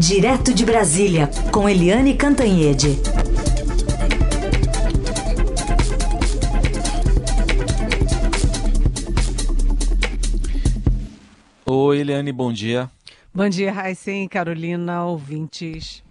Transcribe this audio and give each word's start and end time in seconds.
Direto 0.00 0.54
de 0.54 0.64
Brasília, 0.64 1.28
com 1.52 1.68
Eliane 1.68 2.14
Cantanhede. 2.14 2.98
Oi, 11.66 11.98
Eliane, 11.98 12.32
bom 12.32 12.50
dia. 12.50 12.90
Bom 13.34 13.46
dia, 13.50 13.70
Raíssen, 13.70 14.26
Carolina, 14.26 15.04
ouvintes. 15.04 16.02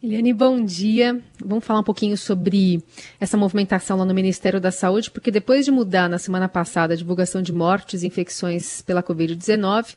Eliane, 0.00 0.32
bom 0.32 0.64
dia. 0.64 1.20
Vamos 1.44 1.64
falar 1.64 1.80
um 1.80 1.84
pouquinho 1.84 2.16
sobre 2.16 2.80
essa 3.18 3.36
movimentação 3.36 3.98
lá 3.98 4.04
no 4.04 4.14
Ministério 4.14 4.60
da 4.60 4.70
Saúde, 4.70 5.10
porque 5.10 5.32
depois 5.32 5.64
de 5.64 5.72
mudar 5.72 6.08
na 6.08 6.18
semana 6.18 6.48
passada 6.48 6.94
a 6.94 6.96
divulgação 6.96 7.42
de 7.42 7.52
mortes 7.52 8.04
e 8.04 8.06
infecções 8.06 8.80
pela 8.82 9.02
Covid-19, 9.02 9.96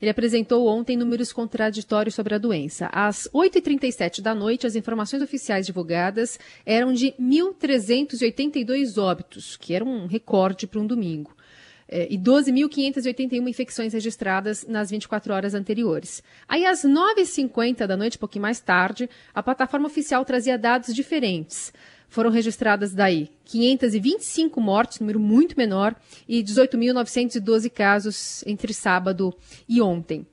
ele 0.00 0.10
apresentou 0.10 0.66
ontem 0.68 0.96
números 0.96 1.32
contraditórios 1.32 2.14
sobre 2.14 2.34
a 2.34 2.38
doença. 2.38 2.88
Às 2.92 3.28
8h37 3.34 4.20
da 4.20 4.34
noite, 4.34 4.66
as 4.66 4.76
informações 4.76 5.22
oficiais 5.22 5.66
divulgadas 5.66 6.38
eram 6.64 6.92
de 6.92 7.12
1.382 7.20 8.96
óbitos, 9.00 9.56
que 9.56 9.74
era 9.74 9.84
um 9.84 10.06
recorde 10.06 10.66
para 10.66 10.80
um 10.80 10.86
domingo. 10.86 11.36
É, 11.90 12.06
e 12.10 12.18
12.581 12.18 13.48
infecções 13.48 13.94
registradas 13.94 14.66
nas 14.66 14.90
24 14.90 15.32
horas 15.32 15.54
anteriores. 15.54 16.22
Aí, 16.46 16.66
às 16.66 16.84
9h50 16.84 17.86
da 17.86 17.96
noite, 17.96 18.18
um 18.18 18.20
pouquinho 18.20 18.42
mais 18.42 18.60
tarde, 18.60 19.08
a 19.34 19.42
plataforma 19.42 19.86
oficial 19.86 20.22
trazia 20.22 20.58
dados 20.58 20.94
diferentes. 20.94 21.72
Foram 22.08 22.30
registradas 22.30 22.94
daí 22.94 23.30
525 23.44 24.60
mortes, 24.60 25.00
número 25.00 25.20
muito 25.20 25.56
menor, 25.56 25.94
e 26.28 26.42
18.912 26.42 27.70
casos 27.70 28.42
entre 28.46 28.72
sábado 28.72 29.34
e 29.68 29.80
ontem. 29.80 30.26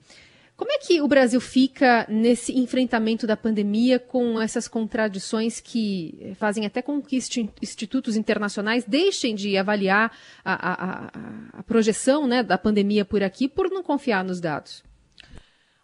Como 0.57 0.71
é 0.71 0.77
que 0.77 1.01
o 1.01 1.07
Brasil 1.07 1.41
fica 1.41 2.05
nesse 2.07 2.57
enfrentamento 2.57 3.27
da 3.27 3.35
pandemia 3.35 3.99
com 3.99 4.41
essas 4.41 4.69
contradições 4.69 5.59
que 5.59 6.33
fazem 6.35 6.65
até 6.65 6.81
com 6.81 7.01
que 7.01 7.17
institutos 7.61 8.15
internacionais 8.15 8.85
deixem 8.85 9.35
de 9.35 9.57
avaliar 9.57 10.15
a, 10.45 10.71
a, 10.71 11.11
a 11.59 11.63
projeção 11.63 12.25
né, 12.25 12.41
da 12.41 12.57
pandemia 12.57 13.03
por 13.03 13.21
aqui 13.21 13.49
por 13.49 13.69
não 13.69 13.83
confiar 13.83 14.23
nos 14.23 14.39
dados? 14.39 14.81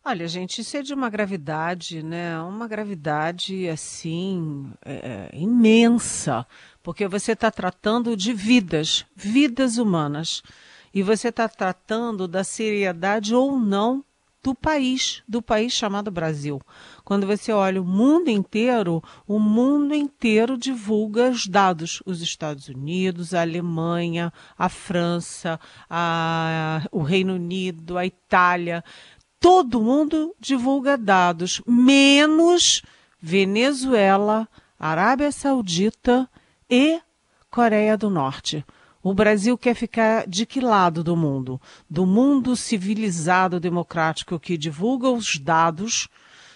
Olha, 0.03 0.27
gente, 0.27 0.61
isso 0.61 0.77
é 0.77 0.81
de 0.81 0.95
uma 0.95 1.11
gravidade, 1.11 2.01
né? 2.01 2.39
Uma 2.41 2.67
gravidade 2.67 3.69
assim 3.69 4.73
é, 4.83 5.29
é 5.31 5.37
imensa, 5.37 6.45
porque 6.81 7.07
você 7.07 7.33
está 7.33 7.51
tratando 7.51 8.17
de 8.17 8.33
vidas, 8.33 9.05
vidas 9.15 9.77
humanas, 9.77 10.41
e 10.91 11.03
você 11.03 11.27
está 11.27 11.47
tratando 11.47 12.27
da 12.27 12.43
seriedade 12.43 13.35
ou 13.35 13.59
não 13.59 14.03
do 14.43 14.55
país, 14.55 15.21
do 15.27 15.39
país 15.39 15.71
chamado 15.71 16.09
Brasil. 16.09 16.59
Quando 17.03 17.27
você 17.27 17.51
olha 17.51 17.79
o 17.79 17.85
mundo 17.85 18.29
inteiro, 18.29 19.03
o 19.27 19.37
mundo 19.37 19.93
inteiro 19.93 20.57
divulga 20.57 21.29
os 21.29 21.45
dados. 21.45 22.01
Os 22.05 22.23
Estados 22.23 22.67
Unidos, 22.67 23.35
a 23.35 23.41
Alemanha, 23.41 24.33
a 24.57 24.67
França, 24.67 25.59
a, 25.87 26.81
o 26.91 27.03
Reino 27.03 27.35
Unido, 27.35 27.99
a 27.99 28.05
Itália. 28.05 28.83
Todo 29.41 29.81
mundo 29.81 30.35
divulga 30.39 30.95
dados, 30.95 31.63
menos 31.65 32.83
Venezuela, 33.19 34.47
Arábia 34.79 35.31
Saudita 35.31 36.29
e 36.69 37.01
Coreia 37.49 37.97
do 37.97 38.07
Norte. 38.07 38.63
O 39.01 39.15
Brasil 39.15 39.57
quer 39.57 39.73
ficar 39.73 40.27
de 40.27 40.45
que 40.45 40.61
lado 40.61 41.03
do 41.03 41.17
mundo? 41.17 41.59
Do 41.89 42.05
mundo 42.05 42.55
civilizado 42.55 43.59
democrático 43.59 44.39
que 44.39 44.55
divulga 44.55 45.09
os 45.09 45.39
dados 45.39 46.07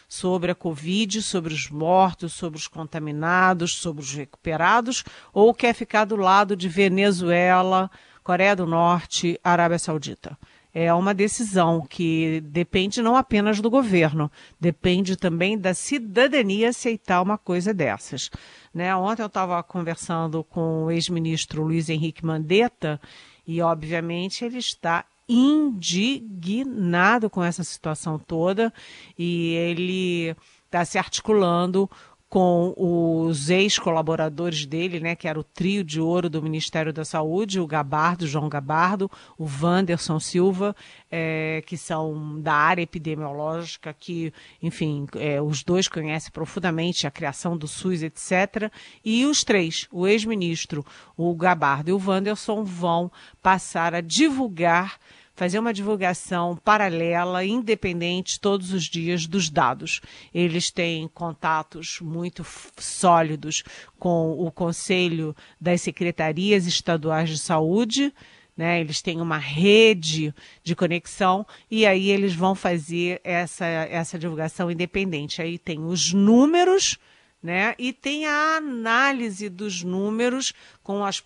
sobre 0.07 0.51
a 0.51 0.55
Covid, 0.55 1.23
sobre 1.23 1.55
os 1.55 1.71
mortos, 1.71 2.33
sobre 2.33 2.59
os 2.59 2.67
contaminados, 2.67 3.73
sobre 3.73 4.03
os 4.03 4.13
recuperados, 4.13 5.03
ou 5.33 5.55
quer 5.55 5.73
ficar 5.73 6.05
do 6.05 6.15
lado 6.15 6.55
de 6.55 6.69
Venezuela, 6.69 7.89
Coreia 8.23 8.55
do 8.55 8.67
Norte, 8.67 9.39
Arábia 9.43 9.79
Saudita? 9.79 10.37
É 10.77 10.93
uma 10.93 11.13
decisão 11.13 11.87
que 11.89 12.41
depende 12.41 13.01
não 13.01 13.15
apenas 13.15 13.61
do 13.61 13.69
governo, 13.69 14.29
depende 14.59 15.15
também 15.15 15.57
da 15.57 15.73
cidadania 15.73 16.67
aceitar 16.67 17.21
uma 17.21 17.37
coisa 17.37 17.73
dessas. 17.73 18.29
Né? 18.73 18.93
Ontem 18.93 19.21
eu 19.21 19.27
estava 19.27 19.63
conversando 19.63 20.43
com 20.43 20.83
o 20.83 20.91
ex-ministro 20.91 21.63
Luiz 21.63 21.87
Henrique 21.87 22.25
Mandetta 22.25 22.99
e, 23.47 23.61
obviamente, 23.61 24.43
ele 24.43 24.57
está 24.57 25.05
indignado 25.29 27.29
com 27.29 27.41
essa 27.41 27.63
situação 27.63 28.19
toda 28.19 28.73
e 29.17 29.53
ele 29.53 30.35
está 30.65 30.83
se 30.83 30.97
articulando 30.97 31.89
com 32.29 32.73
os 32.75 33.49
ex-colaboradores 33.49 34.65
dele, 34.65 34.99
né, 34.99 35.15
que 35.15 35.27
era 35.27 35.39
o 35.39 35.43
trio 35.43 35.83
de 35.83 36.01
ouro 36.01 36.29
do 36.29 36.41
Ministério 36.41 36.91
da 36.91 37.05
Saúde, 37.05 37.59
o 37.59 37.67
Gabardo, 37.67 38.27
João 38.27 38.49
Gabardo, 38.49 39.09
o 39.37 39.45
Wanderson 39.45 40.19
Silva, 40.19 40.75
é, 41.09 41.63
que 41.65 41.77
são 41.77 42.41
da 42.41 42.53
área 42.53 42.81
epidemiológica, 42.81 43.93
que, 43.93 44.33
enfim, 44.61 45.05
é, 45.15 45.41
os 45.41 45.63
dois 45.63 45.87
conhecem 45.87 46.31
profundamente 46.31 47.07
a 47.07 47.11
criação 47.11 47.55
do 47.55 47.67
SUS, 47.67 48.03
etc. 48.03 48.71
E 49.03 49.25
os 49.25 49.43
três, 49.43 49.87
o 49.91 50.07
ex-ministro, 50.07 50.85
o 51.15 51.33
Gabardo 51.35 51.89
e 51.89 51.93
o 51.93 52.01
Wanderson, 52.03 52.63
vão 52.63 53.11
passar 53.41 53.93
a 53.93 54.01
divulgar 54.01 54.99
fazer 55.35 55.59
uma 55.59 55.73
divulgação 55.73 56.55
paralela, 56.55 57.45
independente, 57.45 58.39
todos 58.39 58.71
os 58.71 58.85
dias 58.85 59.27
dos 59.27 59.49
dados. 59.49 60.01
Eles 60.33 60.71
têm 60.71 61.07
contatos 61.07 61.99
muito 62.01 62.45
sólidos 62.77 63.63
com 63.99 64.31
o 64.31 64.49
Conselho 64.51 65.35
das 65.59 65.81
Secretarias 65.81 66.65
Estaduais 66.65 67.29
de 67.29 67.37
Saúde. 67.37 68.13
Né, 68.57 68.79
eles 68.79 69.01
têm 69.01 69.19
uma 69.19 69.37
rede 69.37 70.33
de 70.63 70.73
conexão 70.77 71.45
e 71.69 71.85
aí 71.85 72.09
eles 72.09 72.33
vão 72.33 72.55
fazer 72.55 73.19
essa, 73.21 73.65
essa 73.65 74.17
divulgação 74.17 74.71
independente. 74.71 75.41
Aí 75.41 75.57
tem 75.57 75.83
os 75.83 76.13
números 76.13 76.97
né? 77.45 77.75
E 77.77 77.93
tem 77.93 78.25
a 78.25 78.57
análise 78.57 79.47
dos 79.47 79.83
números 79.83 80.51
com 80.83 81.05
as 81.05 81.23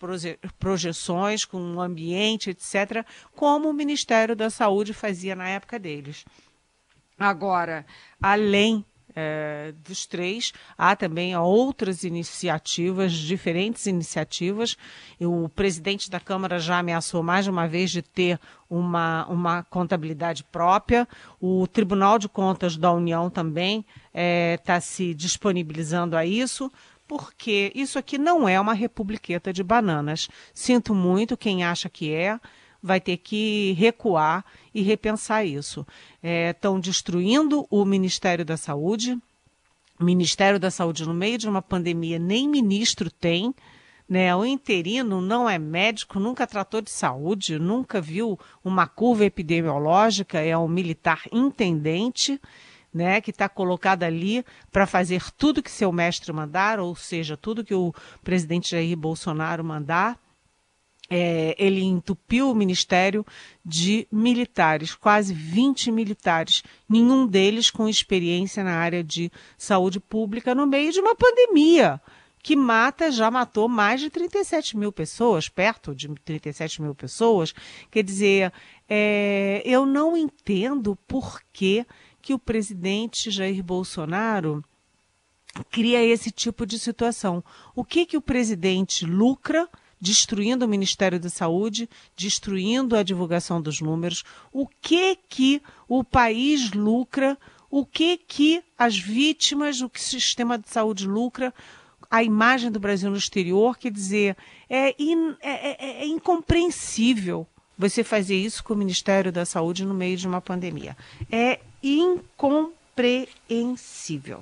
projeções, 0.60 1.46
com 1.46 1.76
o 1.76 1.82
ambiente, 1.82 2.50
etc., 2.50 3.06
como 3.36 3.70
o 3.70 3.74
Ministério 3.74 4.36
da 4.36 4.50
Saúde 4.50 4.94
fazia 4.94 5.36
na 5.36 5.48
época 5.48 5.80
deles. 5.80 6.26
Agora, 7.18 7.86
além 8.22 8.86
é, 9.20 9.74
dos 9.84 10.06
três, 10.06 10.54
há 10.78 10.96
também 10.96 11.36
outras 11.36 12.04
iniciativas, 12.04 13.12
diferentes 13.12 13.86
iniciativas. 13.86 14.78
O 15.20 15.50
presidente 15.50 16.10
da 16.10 16.20
Câmara 16.20 16.58
já 16.58 16.80
ameaçou 16.80 17.22
mais 17.22 17.44
de 17.44 17.52
uma 17.52 17.68
vez 17.68 17.92
de 17.92 18.02
ter 18.02 18.40
uma, 18.70 19.26
uma 19.28 19.64
contabilidade 19.64 20.44
própria. 20.46 21.06
O 21.42 21.68
Tribunal 21.68 22.18
de 22.18 22.30
Contas 22.30 22.78
da 22.78 22.94
União 22.94 23.30
também 23.30 23.80
está 23.80 24.10
é, 24.14 24.58
tá 24.58 24.80
se 24.80 25.14
disponibilizando 25.14 26.16
a 26.16 26.26
isso 26.26 26.72
porque 27.08 27.72
isso 27.74 27.98
aqui 27.98 28.20
não 28.20 28.48
é 28.48 28.60
uma 28.62 28.74
republiqueta 28.74 29.52
de 29.52 29.64
bananas. 29.64 30.30
Sinto 30.54 30.94
muito 30.94 31.36
quem 31.36 31.64
acha 31.64 31.90
que 31.90 32.14
é, 32.14 32.40
vai 32.82 33.00
ter 33.00 33.18
que 33.18 33.74
recuar 33.74 34.44
e 34.74 34.82
repensar 34.82 35.46
isso. 35.46 35.86
Estão 36.24 36.78
é, 36.78 36.80
destruindo 36.80 37.68
o 37.70 37.84
Ministério 37.86 38.46
da 38.46 38.58
Saúde. 38.58 39.18
Ministério 40.00 40.60
da 40.60 40.72
Saúde, 40.72 41.06
no 41.06 41.14
meio 41.14 41.38
de 41.38 41.48
uma 41.48 41.62
pandemia, 41.62 42.18
nem 42.18 42.48
ministro 42.48 43.12
tem. 43.12 43.54
Né? 44.08 44.34
O 44.36 44.46
interino 44.46 45.22
não 45.22 45.50
é 45.50 45.60
médico, 45.60 46.20
nunca 46.20 46.48
tratou 46.48 46.82
de 46.82 46.90
saúde, 46.90 47.60
nunca 47.60 48.00
viu 48.00 48.40
uma 48.64 48.88
curva 48.88 49.26
epidemiológica, 49.26 50.40
é 50.40 50.58
um 50.58 50.68
militar 50.68 51.22
intendente. 51.32 52.40
Né, 52.92 53.22
que 53.22 53.30
está 53.30 53.48
colocado 53.48 54.02
ali 54.02 54.44
para 54.72 54.88
fazer 54.88 55.22
tudo 55.38 55.62
que 55.62 55.70
seu 55.70 55.92
mestre 55.92 56.34
mandar, 56.34 56.80
ou 56.80 56.96
seja, 56.96 57.38
tudo 57.38 57.64
que 57.64 57.76
o 57.76 57.94
presidente 58.24 58.72
Jair 58.72 58.98
Bolsonaro 58.98 59.64
mandar 59.64 60.20
é, 61.10 61.56
ele 61.58 61.82
entupiu 61.82 62.52
o 62.52 62.56
ministério 62.56 63.26
de 63.66 64.08
militares, 64.12 64.94
quase 64.94 65.34
20 65.34 65.92
militares, 65.92 66.64
nenhum 66.88 67.26
deles 67.26 67.72
com 67.72 67.90
experiência 67.90 68.64
na 68.64 68.76
área 68.76 69.04
de 69.04 69.32
saúde 69.58 70.00
pública 70.00 70.54
no 70.54 70.68
meio 70.68 70.92
de 70.92 71.00
uma 71.00 71.16
pandemia 71.16 72.00
que 72.42 72.56
mata, 72.56 73.12
já 73.12 73.30
matou 73.30 73.68
mais 73.68 74.00
de 74.00 74.10
37 74.10 74.78
mil 74.78 74.92
pessoas, 74.92 75.50
perto 75.50 75.94
de 75.94 76.08
37 76.08 76.82
mil 76.82 76.96
pessoas. 76.96 77.54
Quer 77.92 78.04
dizer, 78.04 78.54
é, 78.88 79.62
eu 79.66 79.86
não 79.86 80.16
entendo 80.16 80.96
por 81.08 81.42
que, 81.52 81.86
que 82.22 82.34
o 82.34 82.40
presidente 82.40 83.30
Jair 83.30 83.62
Bolsonaro 83.62 84.64
cria 85.70 86.04
esse 86.04 86.32
tipo 86.32 86.66
de 86.66 86.80
situação. 86.80 87.44
O 87.76 87.84
que, 87.84 88.06
que 88.06 88.18
o 88.18 88.22
presidente 88.22 89.06
lucra? 89.06 89.68
Destruindo 90.00 90.66
o 90.66 90.70
Ministério 90.70 91.20
da 91.20 91.30
Saúde, 91.30 91.90
destruindo 92.16 92.96
a 92.96 93.04
divulgação 93.04 93.62
dos 93.62 93.82
números. 93.82 94.24
O 94.52 94.68
que 94.68 95.18
que 95.28 95.62
o 95.88 96.04
país 96.04 96.72
lucra 96.72 97.38
o 97.70 97.86
que 97.86 98.18
que 98.18 98.64
as 98.78 98.98
vítimas, 98.98 99.82
o 99.82 99.90
que 99.90 100.00
o 100.00 100.04
sistema 100.04 100.58
de 100.58 100.70
saúde 100.70 101.06
lucra, 101.08 101.54
a 102.10 102.24
imagem 102.24 102.72
do 102.72 102.80
Brasil 102.80 103.12
no 103.12 103.18
exterior, 103.18 103.78
quer 103.78 103.92
dizer, 103.92 104.38
é, 104.70 104.96
in, 104.98 105.36
é, 105.42 105.70
é, 105.70 106.02
é 106.02 106.08
incompreensível 106.08 107.46
você 107.78 108.02
fazer 108.04 108.36
isso 108.36 108.64
com 108.64 108.74
o 108.74 108.78
Ministério 108.78 109.32
da 109.32 109.46
Saúde 109.46 109.86
no 109.86 109.94
meio 109.94 110.18
de 110.18 110.28
uma 110.28 110.42
pandemia. 110.42 110.98
É 111.32 111.60
incompreensível. 111.84 114.42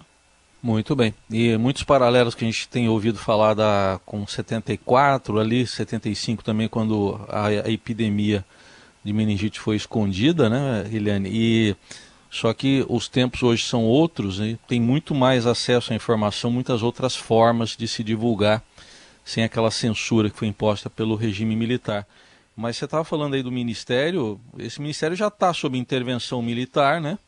Muito 0.62 0.96
bem. 0.96 1.14
E 1.30 1.56
muitos 1.58 1.84
paralelos 1.84 2.34
que 2.34 2.44
a 2.44 2.48
gente 2.48 2.68
tem 2.68 2.90
ouvido 2.90 3.20
falar 3.20 3.54
da, 3.54 4.00
com 4.06 4.26
74, 4.26 5.40
ali, 5.40 5.68
75 5.68 6.44
também, 6.44 6.68
quando 6.68 7.20
a, 7.30 7.48
a 7.48 7.72
epidemia 7.72 8.44
de 9.04 9.14
meningite 9.14 9.60
foi 9.60 9.76
escondida, 9.76 10.50
né, 10.50 10.90
Eliane? 10.92 11.30
E 11.32 11.76
só 12.30 12.54
que 12.54 12.86
os 12.90 13.08
tempos 13.08 13.44
hoje 13.44 13.64
são 13.64 13.86
outros, 13.86 14.40
e 14.40 14.60
tem 14.68 14.82
muito 14.82 15.16
mais 15.16 15.46
acesso 15.46 15.94
à 15.94 15.96
informação, 15.96 16.52
muitas 16.52 16.84
outras 16.84 17.16
formas 17.16 17.76
de 17.76 17.88
se 17.88 18.04
divulgar 18.04 18.64
sem 19.24 19.44
aquela 19.44 19.72
censura 19.72 20.30
que 20.30 20.38
foi 20.38 20.48
imposta 20.48 20.90
pelo 20.90 21.16
regime 21.16 21.56
militar. 21.56 22.08
Mas 22.56 22.78
você 22.78 22.86
estava 22.86 23.04
falando 23.04 23.36
aí 23.36 23.44
do 23.44 23.52
ministério, 23.52 24.40
esse 24.58 24.82
ministério 24.82 25.16
já 25.16 25.28
está 25.28 25.54
sob 25.54 25.78
intervenção 25.78 26.42
militar, 26.42 27.00
né? 27.00 27.20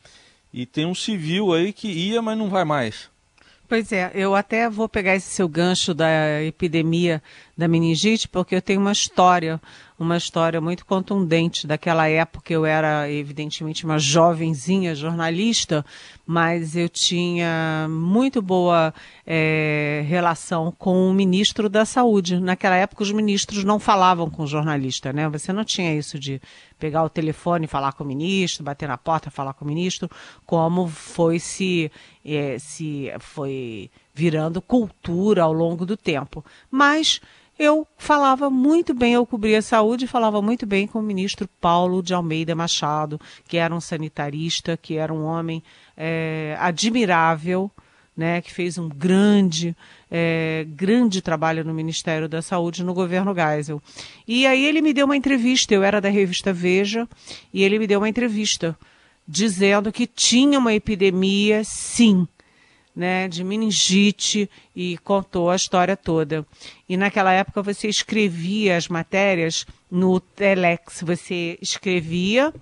E 0.52 0.66
tem 0.66 0.84
um 0.84 0.94
civil 0.94 1.52
aí 1.52 1.72
que 1.72 1.88
ia, 1.88 2.20
mas 2.20 2.36
não 2.36 2.48
vai 2.48 2.64
mais. 2.64 3.08
Pois 3.70 3.92
é, 3.92 4.10
eu 4.14 4.34
até 4.34 4.68
vou 4.68 4.88
pegar 4.88 5.14
esse 5.14 5.30
seu 5.30 5.48
gancho 5.48 5.94
da 5.94 6.42
epidemia 6.42 7.22
da 7.56 7.68
meningite, 7.68 8.26
porque 8.26 8.56
eu 8.56 8.60
tenho 8.60 8.80
uma 8.80 8.90
história 8.90 9.60
uma 10.00 10.16
história 10.16 10.62
muito 10.62 10.86
contundente 10.86 11.66
daquela 11.66 12.08
época. 12.08 12.50
Eu 12.50 12.64
era, 12.64 13.10
evidentemente, 13.10 13.84
uma 13.84 13.98
jovenzinha 13.98 14.94
jornalista, 14.94 15.84
mas 16.26 16.74
eu 16.74 16.88
tinha 16.88 17.86
muito 17.90 18.40
boa 18.40 18.94
é, 19.26 20.02
relação 20.08 20.72
com 20.78 21.10
o 21.10 21.12
ministro 21.12 21.68
da 21.68 21.84
Saúde. 21.84 22.40
Naquela 22.40 22.76
época, 22.76 23.02
os 23.02 23.12
ministros 23.12 23.62
não 23.62 23.78
falavam 23.78 24.30
com 24.30 24.44
o 24.44 24.46
jornalista, 24.46 25.12
né? 25.12 25.28
Você 25.28 25.52
não 25.52 25.64
tinha 25.64 25.94
isso 25.94 26.18
de 26.18 26.40
pegar 26.78 27.04
o 27.04 27.10
telefone 27.10 27.66
falar 27.66 27.92
com 27.92 28.02
o 28.02 28.06
ministro, 28.06 28.64
bater 28.64 28.88
na 28.88 28.96
porta 28.96 29.30
falar 29.30 29.52
com 29.52 29.66
o 29.66 29.68
ministro, 29.68 30.10
como 30.46 30.88
foi 30.88 31.38
se, 31.38 31.92
é, 32.24 32.58
se 32.58 33.12
foi 33.18 33.90
virando 34.14 34.62
cultura 34.62 35.42
ao 35.42 35.52
longo 35.52 35.84
do 35.84 35.96
tempo. 35.96 36.42
Mas 36.70 37.20
eu 37.60 37.86
falava 37.98 38.48
muito 38.48 38.94
bem, 38.94 39.12
eu 39.12 39.26
cobria 39.26 39.58
a 39.58 39.62
saúde, 39.62 40.06
falava 40.06 40.40
muito 40.40 40.64
bem 40.64 40.86
com 40.86 40.98
o 40.98 41.02
ministro 41.02 41.46
Paulo 41.60 42.02
de 42.02 42.14
Almeida 42.14 42.54
Machado, 42.54 43.20
que 43.46 43.58
era 43.58 43.74
um 43.74 43.82
sanitarista, 43.82 44.78
que 44.78 44.96
era 44.96 45.12
um 45.12 45.24
homem 45.24 45.62
é, 45.94 46.56
admirável, 46.58 47.70
né, 48.16 48.40
que 48.40 48.50
fez 48.50 48.78
um 48.78 48.88
grande, 48.88 49.76
é, 50.10 50.64
grande 50.70 51.20
trabalho 51.20 51.62
no 51.62 51.74
Ministério 51.74 52.30
da 52.30 52.40
Saúde, 52.40 52.82
no 52.82 52.94
governo 52.94 53.34
Geisel. 53.34 53.82
E 54.26 54.46
aí 54.46 54.64
ele 54.64 54.80
me 54.80 54.94
deu 54.94 55.04
uma 55.04 55.16
entrevista, 55.16 55.74
eu 55.74 55.82
era 55.82 56.00
da 56.00 56.08
revista 56.08 56.54
Veja, 56.54 57.06
e 57.52 57.62
ele 57.62 57.78
me 57.78 57.86
deu 57.86 58.00
uma 58.00 58.08
entrevista 58.08 58.74
dizendo 59.28 59.92
que 59.92 60.06
tinha 60.06 60.58
uma 60.58 60.72
epidemia, 60.72 61.62
sim, 61.62 62.26
né, 62.94 63.28
de 63.28 63.42
meningite 63.44 64.50
e 64.74 64.98
contou 64.98 65.50
a 65.50 65.56
história 65.56 65.96
toda. 65.96 66.46
E 66.88 66.96
naquela 66.96 67.32
época 67.32 67.62
você 67.62 67.88
escrevia 67.88 68.76
as 68.76 68.88
matérias 68.88 69.66
no 69.90 70.20
Telex, 70.20 71.02
você 71.02 71.58
escrevia, 71.60 72.52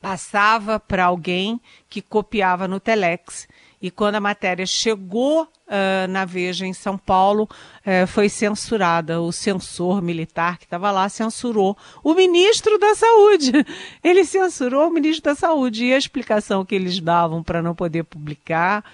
passava 0.00 0.78
para 0.78 1.04
alguém 1.04 1.60
que 1.88 2.00
copiava 2.00 2.68
no 2.68 2.80
Telex. 2.80 3.48
E 3.80 3.90
quando 3.90 4.16
a 4.16 4.20
matéria 4.20 4.64
chegou 4.64 5.42
uh, 5.42 6.08
na 6.08 6.24
Veja 6.24 6.66
em 6.66 6.72
São 6.72 6.96
Paulo, 6.96 7.44
uh, 7.44 8.06
foi 8.06 8.28
censurada. 8.28 9.20
O 9.20 9.30
censor 9.32 10.00
militar 10.00 10.58
que 10.58 10.64
estava 10.64 10.90
lá 10.90 11.08
censurou 11.08 11.76
o 12.02 12.14
ministro 12.14 12.78
da 12.78 12.94
Saúde. 12.94 13.52
Ele 14.02 14.24
censurou 14.24 14.88
o 14.88 14.92
ministro 14.92 15.24
da 15.24 15.34
Saúde. 15.34 15.84
E 15.84 15.92
a 15.92 15.98
explicação 15.98 16.64
que 16.64 16.74
eles 16.74 16.98
davam 17.00 17.42
para 17.42 17.62
não 17.62 17.74
poder 17.74 18.04
publicar 18.04 18.84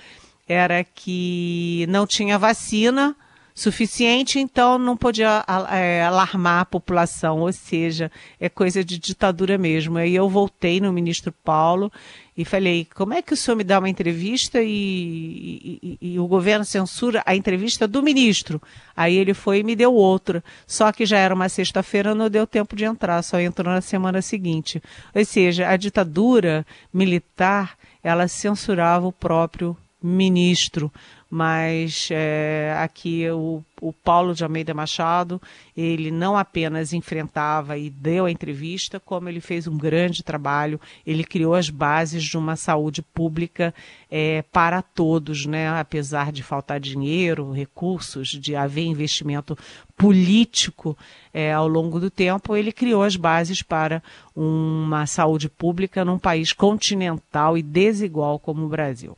era 0.52 0.84
que 0.84 1.86
não 1.88 2.06
tinha 2.06 2.38
vacina 2.38 3.16
suficiente, 3.54 4.38
então 4.38 4.78
não 4.78 4.96
podia 4.96 5.44
é, 5.70 6.02
alarmar 6.04 6.60
a 6.60 6.64
população, 6.64 7.40
ou 7.40 7.52
seja, 7.52 8.10
é 8.40 8.48
coisa 8.48 8.82
de 8.82 8.98
ditadura 8.98 9.58
mesmo. 9.58 9.98
Aí 9.98 10.14
eu 10.14 10.28
voltei 10.28 10.80
no 10.80 10.92
ministro 10.92 11.32
Paulo 11.44 11.92
e 12.36 12.44
falei: 12.44 12.86
como 12.94 13.12
é 13.12 13.20
que 13.20 13.34
o 13.34 13.36
senhor 13.36 13.56
me 13.56 13.64
dá 13.64 13.78
uma 13.78 13.88
entrevista 13.88 14.62
e, 14.62 15.78
e, 15.82 15.98
e, 16.00 16.18
o 16.18 16.26
governo 16.26 16.64
censura 16.64 17.22
a 17.26 17.36
entrevista 17.36 17.86
do 17.86 18.02
ministro? 18.02 18.60
Aí 18.96 19.16
ele 19.16 19.34
foi 19.34 19.58
e 19.58 19.64
me 19.64 19.76
deu 19.76 19.92
outra. 19.92 20.42
Só 20.66 20.90
que 20.90 21.04
já 21.04 21.18
era 21.18 21.34
uma 21.34 21.48
sexta-feira, 21.48 22.14
não 22.14 22.30
deu 22.30 22.46
tempo 22.46 22.74
de 22.74 22.84
entrar, 22.84 23.22
só 23.22 23.38
entrou 23.38 23.72
na 23.72 23.80
semana 23.80 24.22
seguinte. 24.22 24.82
Ou 25.14 25.24
seja, 25.24 25.68
a 25.68 25.76
ditadura 25.76 26.66
militar 26.92 27.76
ela 28.02 28.26
censurava 28.26 29.06
o 29.06 29.12
próprio 29.12 29.76
ministro, 30.02 30.92
mas 31.34 32.08
é, 32.10 32.76
aqui 32.78 33.26
o, 33.30 33.64
o 33.80 33.90
Paulo 33.90 34.34
de 34.34 34.44
Almeida 34.44 34.74
Machado, 34.74 35.40
ele 35.74 36.10
não 36.10 36.36
apenas 36.36 36.92
enfrentava 36.92 37.78
e 37.78 37.88
deu 37.88 38.26
a 38.26 38.30
entrevista, 38.30 39.00
como 39.00 39.30
ele 39.30 39.40
fez 39.40 39.66
um 39.66 39.78
grande 39.78 40.22
trabalho, 40.22 40.78
ele 41.06 41.24
criou 41.24 41.54
as 41.54 41.70
bases 41.70 42.22
de 42.22 42.36
uma 42.36 42.54
saúde 42.54 43.00
pública 43.00 43.72
é, 44.10 44.42
para 44.52 44.82
todos, 44.82 45.46
né? 45.46 45.70
apesar 45.70 46.32
de 46.32 46.42
faltar 46.42 46.78
dinheiro, 46.78 47.50
recursos, 47.50 48.28
de 48.28 48.54
haver 48.54 48.84
investimento 48.84 49.56
político 49.96 50.94
é, 51.32 51.50
ao 51.50 51.66
longo 51.66 51.98
do 51.98 52.10
tempo, 52.10 52.54
ele 52.54 52.72
criou 52.72 53.02
as 53.02 53.16
bases 53.16 53.62
para 53.62 54.02
uma 54.36 55.06
saúde 55.06 55.48
pública 55.48 56.04
num 56.04 56.18
país 56.18 56.52
continental 56.52 57.56
e 57.56 57.62
desigual 57.62 58.38
como 58.38 58.66
o 58.66 58.68
Brasil. 58.68 59.16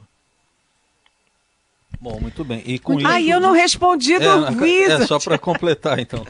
Bom, 2.01 2.21
muito 2.21 2.45
bem. 2.45 2.63
E 2.67 2.79
com 2.79 2.99
ah, 3.07 3.21
isso... 3.21 3.31
eu 3.31 3.41
não 3.41 3.53
respondi 3.53 4.19
do 4.19 4.25
é, 4.25 4.51
Wizard. 4.51 5.03
É 5.03 5.07
só 5.07 5.19
para 5.19 5.39
completar, 5.39 5.99
então. 5.99 6.27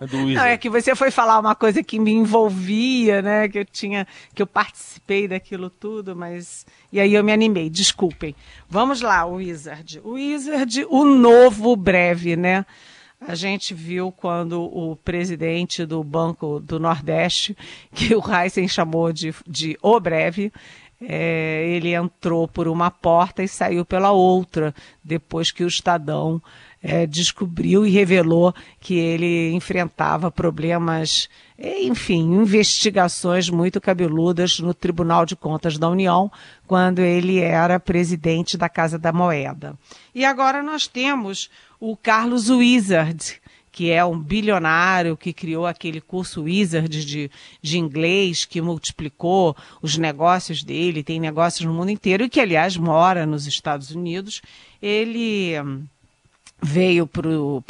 É 0.00 0.06
do 0.06 0.18
Não, 0.18 0.44
é 0.44 0.56
que 0.56 0.68
você 0.68 0.94
foi 0.94 1.10
falar 1.10 1.38
uma 1.38 1.54
coisa 1.54 1.82
que 1.82 1.98
me 1.98 2.12
envolvia, 2.12 3.22
né? 3.22 3.48
Que 3.48 3.60
eu 3.60 3.64
tinha, 3.64 4.06
que 4.34 4.42
eu 4.42 4.46
participei 4.46 5.28
daquilo 5.28 5.70
tudo, 5.70 6.14
mas 6.14 6.66
e 6.92 7.00
aí 7.00 7.14
eu 7.14 7.24
me 7.24 7.32
animei. 7.32 7.70
Desculpem. 7.70 8.34
Vamos 8.68 9.00
lá, 9.00 9.24
o 9.24 9.34
Wizard. 9.34 10.00
O 10.04 10.12
Wizard, 10.12 10.86
o 10.88 11.04
novo 11.04 11.74
breve, 11.76 12.36
né? 12.36 12.66
A 13.20 13.34
gente 13.34 13.72
viu 13.72 14.12
quando 14.12 14.62
o 14.62 14.94
presidente 14.96 15.86
do 15.86 16.04
Banco 16.04 16.60
do 16.60 16.78
Nordeste, 16.78 17.56
que 17.94 18.14
o 18.14 18.22
Heisen 18.22 18.68
chamou 18.68 19.12
de, 19.12 19.34
de 19.46 19.78
o 19.80 19.98
breve, 19.98 20.52
é, 21.00 21.66
ele 21.68 21.94
entrou 21.94 22.48
por 22.48 22.68
uma 22.68 22.90
porta 22.90 23.42
e 23.42 23.48
saiu 23.48 23.84
pela 23.84 24.12
outra, 24.12 24.74
depois 25.04 25.50
que 25.50 25.62
o 25.62 25.68
Estadão 25.68 26.40
é, 26.82 27.06
descobriu 27.06 27.86
e 27.86 27.90
revelou 27.90 28.54
que 28.80 28.94
ele 28.94 29.52
enfrentava 29.52 30.30
problemas, 30.30 31.28
é, 31.58 31.82
enfim, 31.82 32.22
investigações 32.34 33.50
muito 33.50 33.80
cabeludas 33.80 34.58
no 34.60 34.72
Tribunal 34.72 35.26
de 35.26 35.36
Contas 35.36 35.76
da 35.76 35.88
União, 35.88 36.30
quando 36.66 37.00
ele 37.00 37.40
era 37.40 37.80
presidente 37.80 38.56
da 38.56 38.68
Casa 38.68 38.98
da 38.98 39.12
Moeda. 39.12 39.76
E 40.14 40.24
agora 40.24 40.62
nós 40.62 40.86
temos 40.86 41.50
o 41.78 41.96
Carlos 41.96 42.48
Wizard, 42.48 43.40
que 43.76 43.90
é 43.90 44.02
um 44.02 44.18
bilionário 44.18 45.18
que 45.18 45.34
criou 45.34 45.66
aquele 45.66 46.00
curso 46.00 46.44
Wizard 46.44 47.04
de, 47.04 47.30
de 47.60 47.78
inglês, 47.78 48.46
que 48.46 48.58
multiplicou 48.62 49.54
os 49.82 49.98
negócios 49.98 50.62
dele, 50.62 51.02
tem 51.02 51.20
negócios 51.20 51.66
no 51.66 51.74
mundo 51.74 51.90
inteiro 51.90 52.24
e 52.24 52.30
que, 52.30 52.40
aliás, 52.40 52.78
mora 52.78 53.26
nos 53.26 53.46
Estados 53.46 53.90
Unidos. 53.90 54.40
Ele 54.80 55.60
hum, 55.60 55.84
veio 56.62 57.06
para 57.06 57.28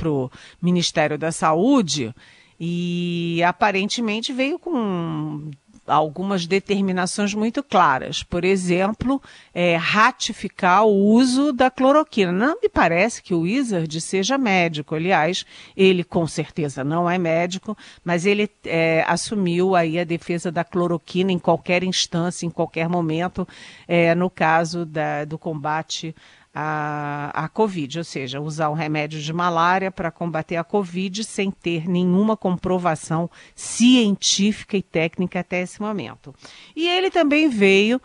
o 0.08 0.30
Ministério 0.62 1.18
da 1.18 1.32
Saúde 1.32 2.14
e 2.58 3.42
aparentemente 3.42 4.32
veio 4.32 4.60
com 4.60 5.50
algumas 5.86 6.46
determinações 6.46 7.34
muito 7.34 7.62
claras. 7.62 8.22
Por 8.22 8.44
exemplo, 8.44 9.20
é, 9.54 9.76
ratificar 9.76 10.84
o 10.84 10.94
uso 10.94 11.52
da 11.52 11.70
cloroquina. 11.70 12.32
Não 12.32 12.60
me 12.60 12.68
parece 12.68 13.22
que 13.22 13.34
o 13.34 13.40
Wizard 13.40 14.00
seja 14.00 14.36
médico. 14.38 14.94
Aliás, 14.94 15.44
ele 15.76 16.04
com 16.04 16.26
certeza 16.26 16.82
não 16.82 17.08
é 17.08 17.18
médico, 17.18 17.76
mas 18.04 18.26
ele 18.26 18.50
é, 18.64 19.04
assumiu 19.06 19.74
aí 19.74 19.98
a 19.98 20.04
defesa 20.04 20.50
da 20.50 20.64
cloroquina 20.64 21.32
em 21.32 21.38
qualquer 21.38 21.82
instância, 21.82 22.46
em 22.46 22.50
qualquer 22.50 22.88
momento, 22.88 23.46
é, 23.86 24.14
no 24.14 24.28
caso 24.28 24.84
da, 24.84 25.24
do 25.24 25.38
combate 25.38 26.14
a, 26.58 27.30
a 27.34 27.48
Covid, 27.50 27.98
ou 27.98 28.04
seja, 28.04 28.40
usar 28.40 28.70
um 28.70 28.72
remédio 28.72 29.20
de 29.20 29.30
malária 29.30 29.90
para 29.90 30.10
combater 30.10 30.56
a 30.56 30.64
Covid 30.64 31.22
sem 31.22 31.50
ter 31.50 31.86
nenhuma 31.86 32.34
comprovação 32.34 33.30
científica 33.54 34.74
e 34.74 34.82
técnica 34.82 35.40
até 35.40 35.60
esse 35.60 35.82
momento. 35.82 36.34
E 36.74 36.88
ele 36.88 37.10
também 37.10 37.50
veio 37.50 38.00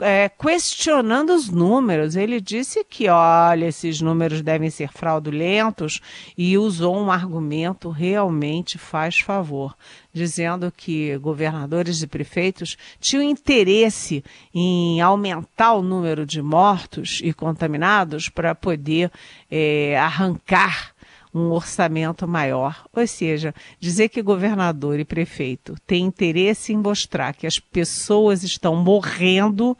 é, 0.00 0.28
questionando 0.28 1.30
os 1.34 1.48
números. 1.48 2.16
Ele 2.16 2.40
disse 2.40 2.84
que, 2.84 3.08
olha, 3.08 3.66
esses 3.66 4.00
números 4.00 4.42
devem 4.42 4.70
ser 4.70 4.90
fraudulentos 4.92 6.00
e 6.36 6.56
usou 6.56 6.96
um 6.96 7.10
argumento 7.10 7.90
realmente 7.90 8.78
faz 8.78 9.20
favor, 9.20 9.76
dizendo 10.12 10.72
que 10.74 11.16
governadores 11.18 12.02
e 12.02 12.06
prefeitos 12.06 12.76
tinham 12.98 13.22
interesse 13.22 14.24
em 14.54 15.00
aumentar 15.00 15.74
o 15.74 15.82
número 15.82 16.24
de 16.26 16.42
mortos 16.42 17.20
e 17.22 17.32
contaminados 17.32 18.28
para 18.28 18.54
poder 18.54 19.10
é, 19.50 19.98
arrancar 19.98 20.94
um 21.32 21.50
orçamento 21.50 22.26
maior. 22.26 22.84
Ou 22.94 23.06
seja, 23.06 23.54
dizer 23.78 24.08
que 24.08 24.22
governador 24.22 24.98
e 24.98 25.04
prefeito 25.04 25.74
têm 25.86 26.06
interesse 26.06 26.72
em 26.72 26.76
mostrar 26.76 27.34
que 27.34 27.46
as 27.46 27.58
pessoas 27.58 28.42
estão 28.42 28.76
morrendo 28.76 29.76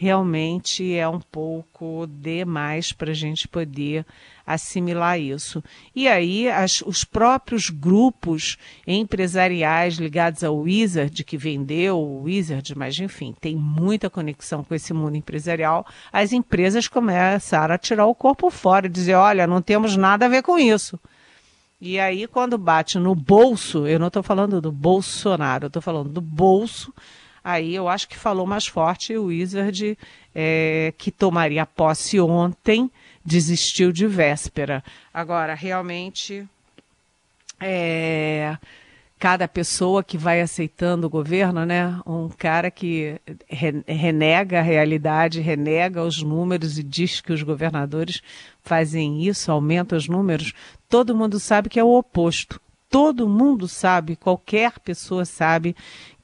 realmente 0.00 0.94
é 0.94 1.08
um 1.08 1.18
pouco 1.18 2.06
demais 2.06 2.92
para 2.92 3.10
a 3.10 3.14
gente 3.14 3.48
poder 3.48 4.06
assimilar 4.46 5.18
isso. 5.18 5.62
E 5.92 6.06
aí, 6.06 6.48
as, 6.48 6.82
os 6.82 7.02
próprios 7.02 7.68
grupos 7.68 8.56
empresariais 8.86 9.94
ligados 9.96 10.44
ao 10.44 10.56
Wizard, 10.56 11.24
que 11.24 11.36
vendeu 11.36 11.98
o 11.98 12.22
Wizard, 12.22 12.78
mas 12.78 12.96
enfim, 13.00 13.34
tem 13.40 13.56
muita 13.56 14.08
conexão 14.08 14.62
com 14.62 14.72
esse 14.72 14.94
mundo 14.94 15.16
empresarial, 15.16 15.84
as 16.12 16.32
empresas 16.32 16.86
começaram 16.86 17.74
a 17.74 17.78
tirar 17.78 18.06
o 18.06 18.14
corpo 18.14 18.50
fora 18.50 18.86
e 18.86 18.90
dizer: 18.90 19.14
olha, 19.14 19.48
não 19.48 19.60
temos 19.60 19.96
nada 19.96 20.26
a 20.26 20.28
ver 20.28 20.44
com 20.44 20.56
isso. 20.56 20.96
E 21.80 21.98
aí, 21.98 22.28
quando 22.28 22.56
bate 22.56 23.00
no 23.00 23.16
bolso, 23.16 23.84
eu 23.84 23.98
não 23.98 24.06
estou 24.06 24.22
falando 24.22 24.60
do 24.60 24.70
Bolsonaro, 24.70 25.64
eu 25.64 25.68
estou 25.68 25.82
falando 25.82 26.08
do 26.08 26.20
bolso 26.20 26.94
Aí 27.48 27.74
eu 27.74 27.88
acho 27.88 28.06
que 28.06 28.18
falou 28.18 28.46
mais 28.46 28.66
forte 28.66 29.16
o 29.16 29.24
Wizard, 29.24 29.96
é, 30.34 30.92
que 30.98 31.10
tomaria 31.10 31.64
posse 31.64 32.20
ontem, 32.20 32.90
desistiu 33.24 33.90
de 33.90 34.06
véspera. 34.06 34.84
Agora, 35.14 35.54
realmente, 35.54 36.46
é, 37.58 38.54
cada 39.18 39.48
pessoa 39.48 40.04
que 40.04 40.18
vai 40.18 40.42
aceitando 40.42 41.06
o 41.06 41.10
governo, 41.10 41.64
né? 41.64 41.98
Um 42.06 42.28
cara 42.28 42.70
que 42.70 43.18
renega 43.86 44.58
a 44.58 44.62
realidade, 44.62 45.40
renega 45.40 46.04
os 46.04 46.22
números 46.22 46.78
e 46.78 46.82
diz 46.82 47.22
que 47.22 47.32
os 47.32 47.42
governadores 47.42 48.20
fazem 48.62 49.26
isso, 49.26 49.50
aumentam 49.50 49.96
os 49.96 50.06
números. 50.06 50.52
Todo 50.86 51.16
mundo 51.16 51.40
sabe 51.40 51.70
que 51.70 51.80
é 51.80 51.82
o 51.82 51.96
oposto. 51.96 52.60
Todo 52.90 53.28
mundo 53.28 53.68
sabe, 53.68 54.16
qualquer 54.16 54.78
pessoa 54.80 55.24
sabe 55.24 55.74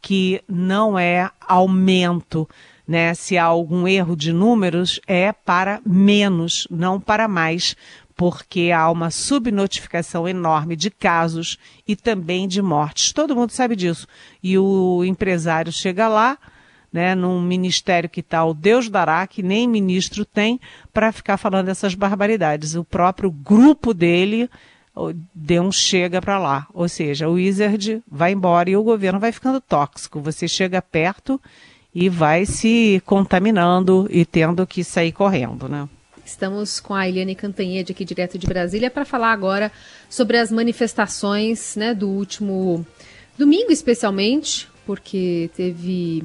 que 0.04 0.42
não 0.46 0.98
é 0.98 1.30
aumento, 1.40 2.46
né? 2.86 3.14
Se 3.14 3.38
há 3.38 3.44
algum 3.44 3.88
erro 3.88 4.14
de 4.14 4.34
números, 4.34 5.00
é 5.06 5.32
para 5.32 5.80
menos, 5.82 6.68
não 6.70 7.00
para 7.00 7.26
mais, 7.26 7.74
porque 8.14 8.70
há 8.70 8.90
uma 8.90 9.10
subnotificação 9.10 10.28
enorme 10.28 10.76
de 10.76 10.90
casos 10.90 11.56
e 11.88 11.96
também 11.96 12.46
de 12.46 12.60
mortes. 12.60 13.14
Todo 13.14 13.34
mundo 13.34 13.52
sabe 13.52 13.74
disso. 13.74 14.06
E 14.42 14.58
o 14.58 15.02
empresário 15.06 15.72
chega 15.72 16.06
lá, 16.06 16.36
né, 16.92 17.14
num 17.14 17.40
ministério 17.40 18.10
que 18.10 18.20
está 18.20 18.44
o 18.44 18.52
Deus 18.52 18.90
dará, 18.90 19.26
que 19.26 19.42
nem 19.42 19.66
ministro 19.66 20.26
tem, 20.26 20.60
para 20.92 21.12
ficar 21.12 21.38
falando 21.38 21.70
essas 21.70 21.94
barbaridades. 21.94 22.74
O 22.74 22.84
próprio 22.84 23.30
grupo 23.30 23.94
dele 23.94 24.50
dê 25.34 25.58
um 25.58 25.72
chega 25.72 26.20
para 26.20 26.38
lá. 26.38 26.66
Ou 26.72 26.88
seja, 26.88 27.28
o 27.28 27.32
Wizard 27.32 28.02
vai 28.10 28.32
embora 28.32 28.70
e 28.70 28.76
o 28.76 28.82
governo 28.82 29.18
vai 29.18 29.32
ficando 29.32 29.60
tóxico. 29.60 30.20
Você 30.20 30.46
chega 30.46 30.80
perto 30.80 31.40
e 31.94 32.08
vai 32.08 32.44
se 32.46 33.02
contaminando 33.04 34.06
e 34.10 34.24
tendo 34.24 34.66
que 34.66 34.82
sair 34.82 35.12
correndo, 35.12 35.68
né? 35.68 35.88
Estamos 36.24 36.80
com 36.80 36.94
a 36.94 37.06
Eliane 37.06 37.34
Cantanhede 37.34 37.92
aqui 37.92 38.04
direto 38.04 38.38
de 38.38 38.46
Brasília 38.46 38.90
para 38.90 39.04
falar 39.04 39.30
agora 39.30 39.70
sobre 40.08 40.38
as 40.38 40.50
manifestações 40.50 41.76
né, 41.76 41.92
do 41.94 42.08
último 42.08 42.84
domingo, 43.36 43.70
especialmente, 43.70 44.66
porque 44.86 45.50
teve 45.54 46.24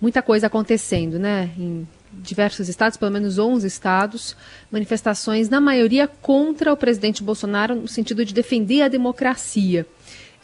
muita 0.00 0.22
coisa 0.22 0.46
acontecendo, 0.46 1.18
né? 1.18 1.50
Em 1.58 1.86
diversos 2.22 2.68
estados, 2.68 2.96
pelo 2.96 3.10
menos 3.10 3.38
11 3.38 3.66
estados, 3.66 4.36
manifestações, 4.70 5.48
na 5.48 5.60
maioria 5.60 6.06
contra 6.06 6.72
o 6.72 6.76
presidente 6.76 7.22
Bolsonaro, 7.22 7.74
no 7.74 7.88
sentido 7.88 8.24
de 8.24 8.34
defender 8.34 8.82
a 8.82 8.88
democracia. 8.88 9.86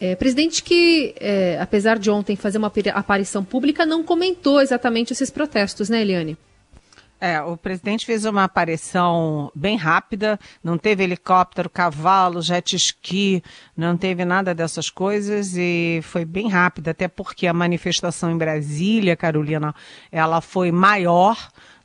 É, 0.00 0.16
presidente 0.16 0.62
que, 0.62 1.14
é, 1.20 1.58
apesar 1.60 1.98
de 1.98 2.10
ontem 2.10 2.34
fazer 2.34 2.58
uma 2.58 2.72
aparição 2.94 3.44
pública, 3.44 3.84
não 3.84 4.02
comentou 4.02 4.60
exatamente 4.60 5.12
esses 5.12 5.30
protestos, 5.30 5.90
né, 5.90 6.00
Eliane? 6.00 6.38
É, 7.20 7.42
o 7.42 7.54
presidente 7.54 8.06
fez 8.06 8.24
uma 8.24 8.44
aparição 8.44 9.52
bem 9.54 9.76
rápida, 9.76 10.40
não 10.64 10.78
teve 10.78 11.04
helicóptero, 11.04 11.68
cavalo, 11.68 12.40
jet 12.40 12.74
ski, 12.76 13.42
não 13.76 13.94
teve 13.94 14.24
nada 14.24 14.54
dessas 14.54 14.88
coisas 14.88 15.54
e 15.54 16.00
foi 16.02 16.24
bem 16.24 16.48
rápida, 16.48 16.92
até 16.92 17.08
porque 17.08 17.46
a 17.46 17.52
manifestação 17.52 18.30
em 18.30 18.38
Brasília, 18.38 19.16
Carolina, 19.16 19.74
ela 20.10 20.40
foi 20.40 20.72
maior 20.72 21.36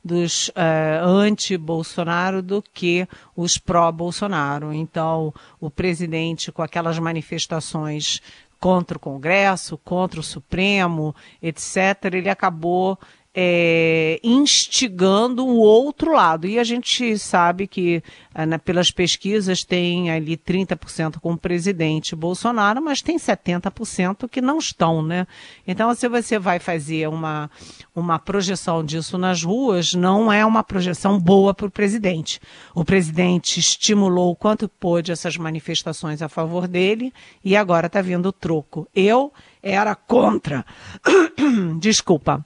dos 0.02 0.48
uh, 0.48 1.04
anti-Bolsonaro 1.04 2.40
do 2.40 2.62
que 2.62 3.06
os 3.34 3.58
pró-Bolsonaro. 3.58 4.72
Então, 4.72 5.34
o 5.60 5.68
presidente, 5.68 6.52
com 6.52 6.62
aquelas 6.62 6.98
manifestações 6.98 8.22
contra 8.58 8.96
o 8.96 9.00
Congresso, 9.00 9.76
contra 9.78 10.20
o 10.20 10.22
Supremo, 10.22 11.14
etc., 11.42 12.04
ele 12.12 12.30
acabou 12.30 12.98
é, 13.38 14.18
instigando 14.24 15.46
o 15.46 15.58
outro 15.58 16.14
lado. 16.14 16.46
E 16.46 16.58
a 16.58 16.64
gente 16.64 17.18
sabe 17.18 17.66
que, 17.66 18.02
né, 18.34 18.56
pelas 18.56 18.90
pesquisas, 18.90 19.62
tem 19.62 20.10
ali 20.10 20.38
30% 20.38 21.20
com 21.20 21.32
o 21.32 21.36
presidente 21.36 22.16
Bolsonaro, 22.16 22.80
mas 22.80 23.02
tem 23.02 23.18
70% 23.18 24.26
que 24.26 24.40
não 24.40 24.56
estão, 24.56 25.02
né? 25.02 25.26
Então, 25.66 25.94
se 25.94 26.08
você 26.08 26.38
vai 26.38 26.58
fazer 26.58 27.08
uma, 27.10 27.50
uma 27.94 28.18
projeção 28.18 28.82
disso 28.82 29.18
nas 29.18 29.42
ruas, 29.42 29.92
não 29.92 30.32
é 30.32 30.44
uma 30.46 30.64
projeção 30.64 31.20
boa 31.20 31.52
para 31.52 31.66
o 31.66 31.70
presidente. 31.70 32.40
O 32.74 32.86
presidente 32.86 33.60
estimulou 33.60 34.30
o 34.30 34.36
quanto 34.36 34.66
pôde 34.66 35.12
essas 35.12 35.36
manifestações 35.36 36.22
a 36.22 36.28
favor 36.28 36.66
dele 36.66 37.12
e 37.44 37.54
agora 37.54 37.86
está 37.86 38.00
vindo 38.00 38.30
o 38.30 38.32
troco. 38.32 38.88
Eu 38.94 39.30
era 39.62 39.94
contra. 39.94 40.64
Desculpa 41.78 42.42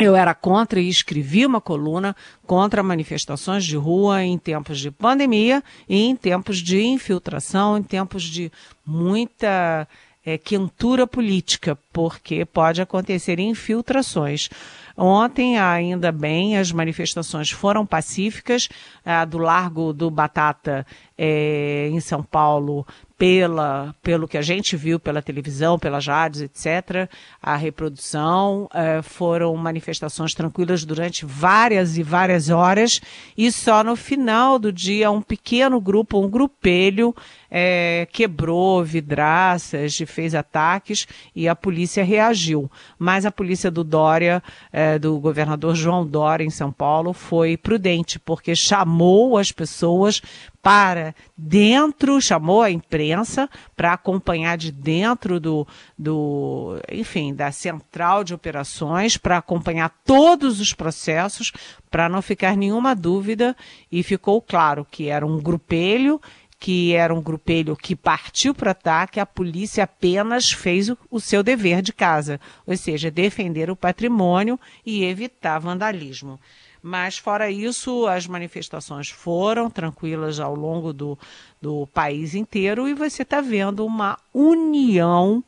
eu 0.00 0.16
era 0.16 0.34
contra 0.34 0.80
e 0.80 0.88
escrevi 0.88 1.44
uma 1.44 1.60
coluna 1.60 2.16
contra 2.46 2.82
manifestações 2.82 3.64
de 3.64 3.76
rua 3.76 4.24
em 4.24 4.38
tempos 4.38 4.80
de 4.80 4.90
pandemia 4.90 5.62
e 5.86 6.02
em 6.02 6.16
tempos 6.16 6.58
de 6.58 6.82
infiltração, 6.82 7.76
em 7.76 7.82
tempos 7.82 8.22
de 8.22 8.50
muita 8.84 9.86
é, 10.24 10.38
quentura 10.38 11.06
política, 11.06 11.78
porque 11.92 12.46
pode 12.46 12.80
acontecer 12.80 13.38
infiltrações. 13.38 14.48
Ontem, 14.96 15.58
ainda 15.58 16.10
bem, 16.10 16.56
as 16.56 16.72
manifestações 16.72 17.50
foram 17.50 17.86
pacíficas. 17.86 18.68
A 19.04 19.24
do 19.24 19.38
Largo 19.38 19.92
do 19.92 20.10
Batata, 20.10 20.86
é, 21.16 21.88
em 21.90 22.00
São 22.00 22.22
Paulo, 22.22 22.86
pela, 23.20 23.94
pelo 24.02 24.26
que 24.26 24.38
a 24.38 24.40
gente 24.40 24.78
viu 24.78 24.98
pela 24.98 25.20
televisão, 25.20 25.78
pelas 25.78 26.06
rádios, 26.06 26.40
etc., 26.40 27.06
a 27.42 27.54
reprodução. 27.54 28.66
Eh, 28.72 29.02
foram 29.02 29.54
manifestações 29.56 30.32
tranquilas 30.32 30.86
durante 30.86 31.26
várias 31.26 31.98
e 31.98 32.02
várias 32.02 32.48
horas, 32.48 32.98
e 33.36 33.52
só 33.52 33.84
no 33.84 33.94
final 33.94 34.58
do 34.58 34.72
dia, 34.72 35.10
um 35.10 35.20
pequeno 35.20 35.78
grupo, 35.78 36.18
um 36.18 36.30
grupelho, 36.30 37.14
é, 37.50 38.06
quebrou 38.12 38.84
vidraças 38.84 39.98
fez 40.06 40.34
ataques, 40.34 41.06
e 41.34 41.48
a 41.48 41.54
polícia 41.54 42.04
reagiu. 42.04 42.70
Mas 42.98 43.24
a 43.24 43.32
polícia 43.32 43.70
do 43.70 43.82
Dória, 43.82 44.42
é, 44.72 44.98
do 44.98 45.18
governador 45.18 45.74
João 45.74 46.06
Dória, 46.06 46.44
em 46.44 46.50
São 46.50 46.70
Paulo, 46.70 47.12
foi 47.12 47.56
prudente, 47.56 48.18
porque 48.18 48.54
chamou 48.54 49.38
as 49.38 49.50
pessoas 49.52 50.20
para 50.62 51.14
dentro, 51.36 52.20
chamou 52.20 52.60
a 52.60 52.70
imprensa 52.70 53.48
para 53.74 53.94
acompanhar 53.94 54.58
de 54.58 54.70
dentro 54.70 55.40
do, 55.40 55.66
do, 55.98 56.78
enfim, 56.92 57.34
da 57.34 57.50
central 57.50 58.22
de 58.22 58.34
operações, 58.34 59.16
para 59.16 59.38
acompanhar 59.38 59.90
todos 60.04 60.60
os 60.60 60.74
processos, 60.74 61.50
para 61.90 62.08
não 62.08 62.20
ficar 62.20 62.56
nenhuma 62.56 62.94
dúvida, 62.94 63.56
e 63.90 64.02
ficou 64.02 64.40
claro 64.42 64.86
que 64.90 65.08
era 65.08 65.26
um 65.26 65.40
grupelho 65.40 66.20
que 66.60 66.92
era 66.92 67.14
um 67.14 67.22
grupelho 67.22 67.74
que 67.74 67.96
partiu 67.96 68.54
para 68.54 68.68
o 68.68 68.70
ataque, 68.72 69.18
a 69.18 69.24
polícia 69.24 69.84
apenas 69.84 70.52
fez 70.52 70.90
o, 70.90 70.98
o, 71.10 71.18
seu 71.18 71.42
dever 71.42 71.80
de 71.80 71.90
casa, 71.90 72.38
ou 72.66 72.76
seja, 72.76 73.10
defender 73.10 73.70
o 73.70 73.76
patrimônio 73.76 74.60
e 74.84 75.02
evitar 75.02 75.58
vandalismo. 75.58 76.38
Mas, 76.82 77.16
fora 77.16 77.50
isso, 77.50 78.06
as 78.06 78.26
manifestações 78.26 79.08
foram 79.08 79.70
tranquilas 79.70 80.38
ao 80.38 80.54
longo 80.54 80.92
do, 80.92 81.18
do 81.60 81.86
país 81.94 82.34
inteiro 82.34 82.86
e 82.86 82.92
você 82.94 83.22
está 83.22 83.40
vendo 83.40 83.84
uma 83.84 84.18
união 84.32 85.42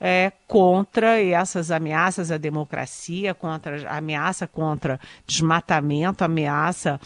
é, 0.00 0.32
contra 0.48 1.22
essas 1.22 1.70
ameaças 1.70 2.32
à 2.32 2.36
democracia, 2.36 3.34
contra 3.34 3.88
ameaça 3.88 4.48
contra 4.48 5.00
desmatamento, 5.26 6.24
ameaça 6.24 7.00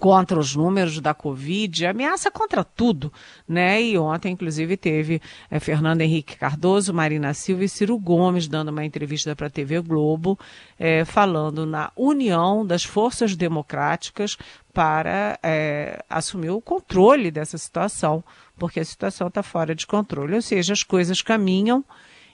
contra 0.00 0.38
os 0.38 0.54
números 0.54 1.00
da 1.00 1.14
Covid, 1.14 1.86
ameaça 1.86 2.30
contra 2.30 2.64
tudo, 2.64 3.12
né? 3.48 3.82
E 3.82 3.98
ontem, 3.98 4.32
inclusive, 4.32 4.76
teve 4.76 5.20
é, 5.50 5.58
Fernando 5.60 6.00
Henrique 6.00 6.36
Cardoso, 6.36 6.92
Marina 6.92 7.32
Silva 7.34 7.64
e 7.64 7.68
Ciro 7.68 7.98
Gomes 7.98 8.48
dando 8.48 8.68
uma 8.68 8.84
entrevista 8.84 9.34
para 9.34 9.46
a 9.46 9.50
TV 9.50 9.80
Globo, 9.80 10.38
é, 10.78 11.04
falando 11.04 11.66
na 11.66 11.90
união 11.96 12.66
das 12.66 12.84
forças 12.84 13.36
democráticas 13.36 14.36
para 14.72 15.38
é, 15.42 16.04
assumir 16.10 16.50
o 16.50 16.60
controle 16.60 17.30
dessa 17.30 17.56
situação, 17.56 18.24
porque 18.58 18.80
a 18.80 18.84
situação 18.84 19.28
está 19.28 19.42
fora 19.42 19.74
de 19.74 19.86
controle, 19.86 20.34
ou 20.34 20.42
seja, 20.42 20.72
as 20.72 20.82
coisas 20.82 21.22
caminham 21.22 21.84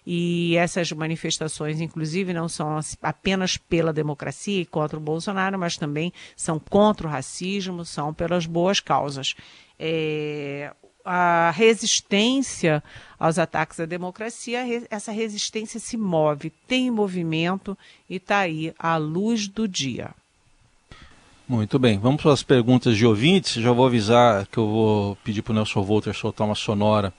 e 0.07 0.57
essas 0.57 0.91
manifestações, 0.93 1.81
inclusive, 1.81 2.33
não 2.33 2.49
são 2.49 2.79
apenas 3.03 3.57
pela 3.57 3.93
democracia 3.93 4.61
e 4.61 4.67
contra 4.67 4.99
o 4.99 5.01
Bolsonaro, 5.01 5.59
mas 5.59 5.77
também 5.77 6.13
são 6.37 6.59
contra 6.59 7.07
o 7.07 7.11
racismo, 7.11 7.85
são 7.85 8.13
pelas 8.13 8.47
boas 8.47 8.81
causas. 8.81 9.35
É, 9.79 10.73
a 11.05 11.51
resistência 11.51 12.83
aos 13.19 13.39
ataques 13.39 13.81
à 13.81 13.87
democracia, 13.87 14.61
essa 14.91 15.13
resistência 15.13 15.81
se 15.81 15.97
move, 15.97 16.51
tem 16.69 16.91
movimento 16.91 17.77
e 18.09 18.17
está 18.17 18.39
aí 18.39 18.75
à 18.79 18.97
luz 18.97 19.49
do 19.49 19.67
dia. 19.67 20.11
Muito 21.49 21.81
bem, 21.81 21.99
vamos 21.99 22.23
para 22.23 22.33
as 22.33 22.45
perguntas 22.45 22.97
de 22.97 23.05
ouvintes. 23.05 23.55
Já 23.55 23.73
vou 23.73 23.85
avisar 23.85 24.47
que 24.47 24.59
eu 24.59 24.69
vou 24.69 25.17
pedir 25.17 25.43
para 25.43 25.51
o 25.51 25.55
Nelson 25.55 25.83
Volter 25.83 26.15
soltar 26.15 26.47
uma 26.47 26.55
sonora 26.55 27.13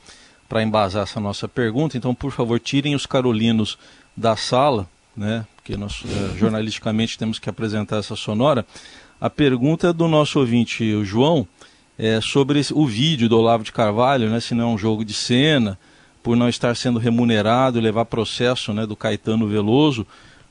para 0.52 0.62
embasar 0.62 1.04
essa 1.04 1.18
nossa 1.18 1.48
pergunta. 1.48 1.98
Então, 1.98 2.14
por 2.14 2.30
favor, 2.30 2.60
tirem 2.60 2.94
os 2.94 3.06
carolinos 3.06 3.78
da 4.18 4.36
sala, 4.36 4.86
né? 5.16 5.48
Porque 5.56 5.78
nós 5.78 6.04
é, 6.06 6.38
jornalisticamente 6.38 7.18
temos 7.18 7.40
que 7.40 7.50
apresentar 7.50 8.00
essa 8.00 8.18
sonora. 8.18 8.66
A 9.22 9.30
pergunta 9.30 9.88
é 9.88 9.94
do 9.94 10.10
nosso 10.10 10.42
ouvinte, 10.42 10.84
o 10.94 11.06
João, 11.06 11.48
é 11.98 12.20
sobre 12.20 12.60
o 12.74 12.86
vídeo 12.86 13.30
do 13.30 13.40
Olavo 13.40 13.64
de 13.64 13.72
Carvalho, 13.72 14.30
né? 14.30 14.42
Se 14.42 14.54
não 14.54 14.72
é 14.72 14.74
um 14.74 14.78
jogo 14.78 15.06
de 15.06 15.14
cena, 15.14 15.80
por 16.22 16.36
não 16.36 16.50
estar 16.50 16.76
sendo 16.76 17.00
remunerado, 17.00 17.80
levar 17.80 18.04
processo, 18.04 18.74
né? 18.74 18.86
Do 18.86 18.98
Caetano 18.98 19.48
Veloso, 19.48 20.06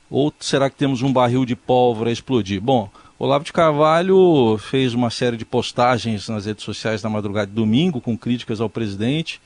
ou 0.09 0.33
será 0.39 0.67
que 0.67 0.77
temos 0.77 1.03
um 1.03 1.13
barril 1.13 1.45
de 1.45 1.55
pólvora 1.55 2.09
a 2.09 2.13
explodir? 2.13 2.59
Bom, 2.59 2.89
Olavo 3.19 3.45
de 3.45 3.53
Carvalho 3.53 4.57
fez 4.57 4.95
uma 4.95 5.11
série 5.11 5.37
de 5.37 5.45
postagens 5.45 6.27
nas 6.27 6.47
redes 6.47 6.65
sociais 6.65 7.03
na 7.03 7.09
madrugada 7.09 7.45
de 7.45 7.53
domingo 7.53 8.01
com 8.01 8.17
críticas 8.17 8.59
ao 8.59 8.67
presidente 8.67 9.39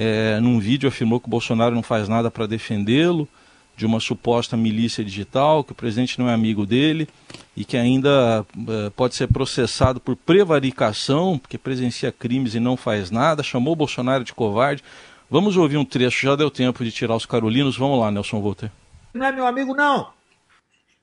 é, 0.00 0.38
num 0.38 0.60
vídeo 0.60 0.88
afirmou 0.88 1.18
que 1.18 1.26
o 1.26 1.30
Bolsonaro 1.30 1.74
não 1.74 1.82
faz 1.82 2.08
nada 2.08 2.30
para 2.30 2.46
defendê-lo, 2.46 3.28
de 3.76 3.84
uma 3.84 3.98
suposta 3.98 4.56
milícia 4.56 5.04
digital, 5.04 5.64
que 5.64 5.72
o 5.72 5.74
presidente 5.74 6.20
não 6.20 6.28
é 6.28 6.34
amigo 6.34 6.64
dele 6.64 7.08
e 7.56 7.64
que 7.64 7.76
ainda 7.76 8.46
é, 8.68 8.90
pode 8.90 9.16
ser 9.16 9.26
processado 9.26 9.98
por 9.98 10.14
prevaricação, 10.14 11.36
porque 11.36 11.58
presencia 11.58 12.12
crimes 12.12 12.54
e 12.54 12.60
não 12.60 12.76
faz 12.76 13.10
nada, 13.10 13.42
chamou 13.42 13.72
o 13.72 13.76
Bolsonaro 13.76 14.22
de 14.22 14.32
covarde. 14.32 14.84
Vamos 15.28 15.56
ouvir 15.56 15.76
um 15.76 15.84
trecho, 15.84 16.26
já 16.26 16.36
deu 16.36 16.48
tempo 16.48 16.84
de 16.84 16.92
tirar 16.92 17.16
os 17.16 17.26
carolinos. 17.26 17.76
Vamos 17.76 17.98
lá, 17.98 18.08
Nelson 18.10 18.40
Volter. 18.40 18.70
Não 19.12 19.26
é 19.26 19.32
meu 19.32 19.46
amigo, 19.46 19.74
não. 19.74 20.12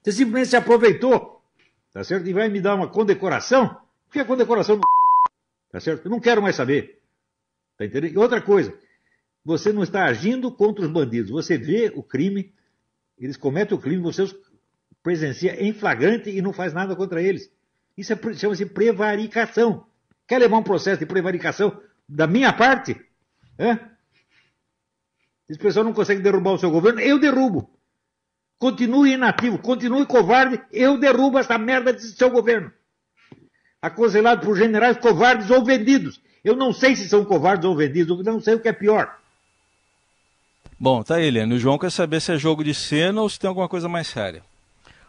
Você 0.01 0.13
simplesmente 0.13 0.49
se 0.49 0.55
aproveitou, 0.55 1.41
tá 1.93 2.01
certo? 2.01 2.27
E 2.27 2.33
vai 2.33 2.47
me 2.47 2.61
dar 2.61 2.75
uma 2.75 2.87
condecoração. 2.87 3.77
O 4.07 4.11
que 4.11 4.19
é 4.19 4.23
condecoração 4.23 4.77
no 4.77 4.83
tá 5.69 5.81
certo? 5.81 6.05
Eu 6.05 6.11
não 6.11 6.21
quero 6.21 6.41
mais 6.41 6.55
saber. 6.55 6.99
Tá 7.77 7.85
entendendo? 7.85 8.13
E 8.13 8.17
outra 8.17 8.41
coisa, 8.41 8.73
você 9.45 9.71
não 9.71 9.83
está 9.83 10.05
agindo 10.05 10.51
contra 10.51 10.83
os 10.83 10.91
bandidos. 10.91 11.29
Você 11.29 11.55
vê 11.55 11.91
o 11.95 12.01
crime, 12.01 12.51
eles 13.17 13.37
cometem 13.37 13.77
o 13.77 13.79
crime, 13.79 14.01
você 14.01 14.23
os 14.23 14.35
presencia 15.03 15.63
em 15.63 15.71
flagrante 15.71 16.31
e 16.31 16.41
não 16.41 16.51
faz 16.51 16.73
nada 16.73 16.95
contra 16.95 17.21
eles. 17.21 17.51
Isso 17.95 18.11
é, 18.11 18.33
chama-se 18.33 18.65
prevaricação. 18.65 19.85
Quer 20.27 20.39
levar 20.39 20.57
um 20.57 20.63
processo 20.63 20.99
de 20.99 21.05
prevaricação 21.05 21.79
da 22.09 22.25
minha 22.25 22.51
parte? 22.51 22.99
É? 23.59 23.77
Esse 25.47 25.59
pessoal 25.59 25.85
não 25.85 25.93
consegue 25.93 26.23
derrubar 26.23 26.53
o 26.53 26.57
seu 26.57 26.71
governo, 26.71 26.99
eu 27.01 27.19
derrubo. 27.19 27.69
Continue 28.57 29.11
inativo, 29.11 29.59
continue 29.59 30.07
covarde, 30.07 30.59
eu 30.71 30.97
derrubo 30.97 31.37
essa 31.37 31.55
merda 31.55 31.93
desse 31.93 32.15
seu 32.15 32.31
governo. 32.31 32.73
Aconselhado 33.79 34.43
por 34.43 34.57
generais 34.57 34.97
covardes 34.97 35.51
ou 35.51 35.63
vendidos. 35.63 36.19
Eu 36.43 36.55
não 36.55 36.73
sei 36.73 36.95
se 36.95 37.07
são 37.07 37.23
covardes 37.23 37.65
ou 37.65 37.75
vendidos, 37.75 38.17
eu 38.17 38.33
não 38.33 38.39
sei 38.39 38.55
o 38.55 38.59
que 38.59 38.67
é 38.67 38.73
pior. 38.73 39.15
Bom, 40.79 41.03
tá 41.03 41.15
aí, 41.15 41.27
Helene. 41.27 41.53
O 41.53 41.59
João 41.59 41.77
quer 41.77 41.91
saber 41.91 42.19
se 42.19 42.33
é 42.33 42.37
jogo 42.37 42.63
de 42.63 42.73
cena 42.73 43.21
ou 43.21 43.29
se 43.29 43.39
tem 43.39 43.47
alguma 43.47 43.69
coisa 43.69 43.87
mais 43.87 44.07
séria. 44.07 44.43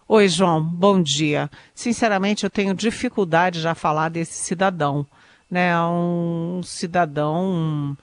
Oi, 0.09 0.29
João. 0.29 0.62
Bom 0.62 1.02
dia. 1.02 1.50
Sinceramente, 1.74 2.44
eu 2.44 2.50
tenho 2.50 2.72
dificuldade 2.72 3.61
já 3.61 3.74
falar 3.74 4.09
desse 4.09 4.35
cidadão. 4.35 5.05
Né? 5.50 5.76
Um 5.81 6.61
cidadão 6.62 7.96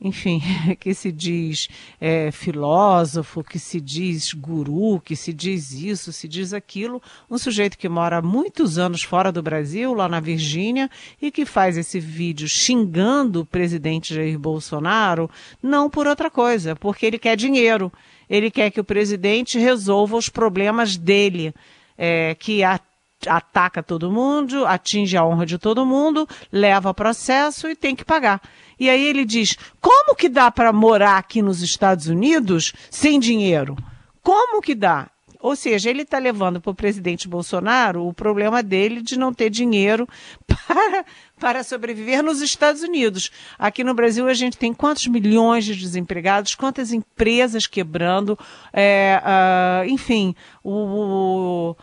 enfim, 0.00 0.40
que 0.78 0.94
se 0.94 1.10
diz 1.10 1.68
é, 2.00 2.30
filósofo, 2.30 3.42
que 3.42 3.58
se 3.58 3.80
diz 3.80 4.32
guru, 4.32 5.00
que 5.00 5.16
se 5.16 5.32
diz 5.32 5.72
isso, 5.72 6.12
se 6.12 6.28
diz 6.28 6.52
aquilo, 6.52 7.02
um 7.30 7.36
sujeito 7.36 7.76
que 7.76 7.88
mora 7.88 8.22
muitos 8.22 8.78
anos 8.78 9.02
fora 9.02 9.32
do 9.32 9.42
Brasil, 9.42 9.92
lá 9.92 10.08
na 10.08 10.20
Virgínia, 10.20 10.88
e 11.20 11.30
que 11.30 11.44
faz 11.44 11.76
esse 11.76 11.98
vídeo 11.98 12.48
xingando 12.48 13.40
o 13.40 13.46
presidente 13.46 14.14
Jair 14.14 14.38
Bolsonaro, 14.38 15.28
não 15.62 15.90
por 15.90 16.06
outra 16.06 16.30
coisa, 16.30 16.76
porque 16.76 17.06
ele 17.06 17.18
quer 17.18 17.36
dinheiro. 17.36 17.92
Ele 18.30 18.50
quer 18.50 18.70
que 18.70 18.80
o 18.80 18.84
presidente 18.84 19.58
resolva 19.58 20.16
os 20.16 20.28
problemas 20.28 20.96
dele, 20.96 21.54
é, 21.96 22.36
que 22.38 22.62
a 22.62 22.78
ataca 23.26 23.82
todo 23.82 24.12
mundo, 24.12 24.66
atinge 24.66 25.16
a 25.16 25.24
honra 25.24 25.46
de 25.46 25.58
todo 25.58 25.86
mundo, 25.86 26.28
leva 26.52 26.94
processo 26.94 27.68
e 27.68 27.74
tem 27.74 27.96
que 27.96 28.04
pagar. 28.04 28.40
E 28.78 28.88
aí 28.88 29.06
ele 29.06 29.24
diz: 29.24 29.56
como 29.80 30.14
que 30.14 30.28
dá 30.28 30.50
para 30.50 30.72
morar 30.72 31.18
aqui 31.18 31.42
nos 31.42 31.62
Estados 31.62 32.06
Unidos 32.06 32.72
sem 32.90 33.18
dinheiro? 33.18 33.76
Como 34.22 34.60
que 34.60 34.74
dá? 34.74 35.10
Ou 35.40 35.54
seja, 35.54 35.88
ele 35.88 36.02
está 36.02 36.18
levando 36.18 36.60
para 36.60 36.70
o 36.70 36.74
presidente 36.74 37.28
Bolsonaro 37.28 38.06
o 38.06 38.12
problema 38.12 38.60
dele 38.60 39.00
de 39.00 39.16
não 39.16 39.32
ter 39.32 39.50
dinheiro 39.50 40.08
para, 40.46 41.04
para 41.38 41.62
sobreviver 41.62 42.24
nos 42.24 42.42
Estados 42.42 42.82
Unidos. 42.82 43.30
Aqui 43.56 43.84
no 43.84 43.94
Brasil 43.94 44.26
a 44.26 44.34
gente 44.34 44.58
tem 44.58 44.74
quantos 44.74 45.06
milhões 45.06 45.64
de 45.64 45.76
desempregados, 45.76 46.56
quantas 46.56 46.92
empresas 46.92 47.68
quebrando, 47.68 48.36
é, 48.72 49.22
uh, 49.22 49.88
enfim, 49.88 50.34
o, 50.64 51.76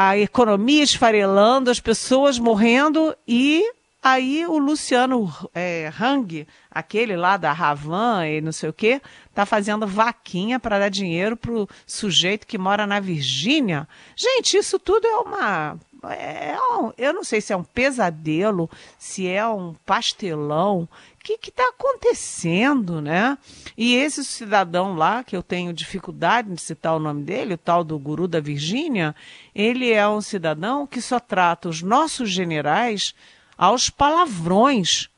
a 0.00 0.16
economia 0.16 0.84
esfarelando, 0.84 1.72
as 1.72 1.80
pessoas 1.80 2.38
morrendo 2.38 3.16
e 3.26 3.68
Aí 4.00 4.46
o 4.46 4.58
Luciano 4.58 5.28
é, 5.52 5.92
Hang, 6.00 6.46
aquele 6.70 7.16
lá 7.16 7.36
da 7.36 7.52
Ravan 7.52 8.28
e 8.28 8.40
não 8.40 8.52
sei 8.52 8.70
o 8.70 8.72
quê, 8.72 9.02
tá 9.34 9.44
fazendo 9.44 9.88
vaquinha 9.88 10.60
para 10.60 10.78
dar 10.78 10.88
dinheiro 10.88 11.36
pro 11.36 11.68
sujeito 11.84 12.46
que 12.46 12.56
mora 12.56 12.86
na 12.86 13.00
Virgínia. 13.00 13.88
Gente, 14.14 14.56
isso 14.56 14.78
tudo 14.78 15.04
é 15.04 15.16
uma. 15.16 15.76
É, 16.04 16.50
é 16.50 16.58
um, 16.78 16.92
eu 16.96 17.12
não 17.12 17.24
sei 17.24 17.40
se 17.40 17.52
é 17.52 17.56
um 17.56 17.64
pesadelo, 17.64 18.70
se 18.98 19.26
é 19.26 19.46
um 19.46 19.74
pastelão. 19.84 20.88
O 21.14 21.18
que 21.24 21.38
está 21.48 21.68
acontecendo, 21.68 23.02
né? 23.02 23.36
E 23.76 23.94
esse 23.94 24.24
cidadão 24.24 24.94
lá, 24.94 25.24
que 25.24 25.36
eu 25.36 25.42
tenho 25.42 25.72
dificuldade 25.72 26.52
de 26.52 26.60
citar 26.60 26.94
o 26.94 27.00
nome 27.00 27.22
dele, 27.22 27.54
o 27.54 27.58
tal 27.58 27.82
do 27.82 27.98
guru 27.98 28.28
da 28.28 28.40
Virgínia, 28.40 29.14
ele 29.54 29.92
é 29.92 30.08
um 30.08 30.20
cidadão 30.20 30.86
que 30.86 31.02
só 31.02 31.18
trata 31.18 31.68
os 31.68 31.82
nossos 31.82 32.30
generais 32.30 33.14
aos 33.56 33.90
palavrões. 33.90 35.10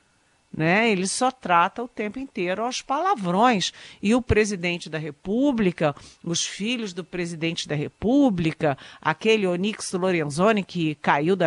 Né? 0.53 0.91
Ele 0.91 1.07
só 1.07 1.31
trata 1.31 1.83
o 1.83 1.89
tempo 1.89 2.19
inteiro 2.19 2.65
aos 2.65 2.83
palavrões. 2.83 3.73
E 4.03 4.15
o 4.15 4.21
presidente 4.21 4.91
da 4.91 4.99
República, 4.99 5.95
os 6.25 6.45
filhos 6.45 6.93
do 6.93 7.05
presidente 7.05 7.69
da 7.69 7.77
República, 7.77 8.77
aquele 9.01 9.47
Onix 9.47 9.93
Lorenzoni 9.93 10.65
que 10.65 10.97
caiu, 10.97 11.37
da, 11.37 11.47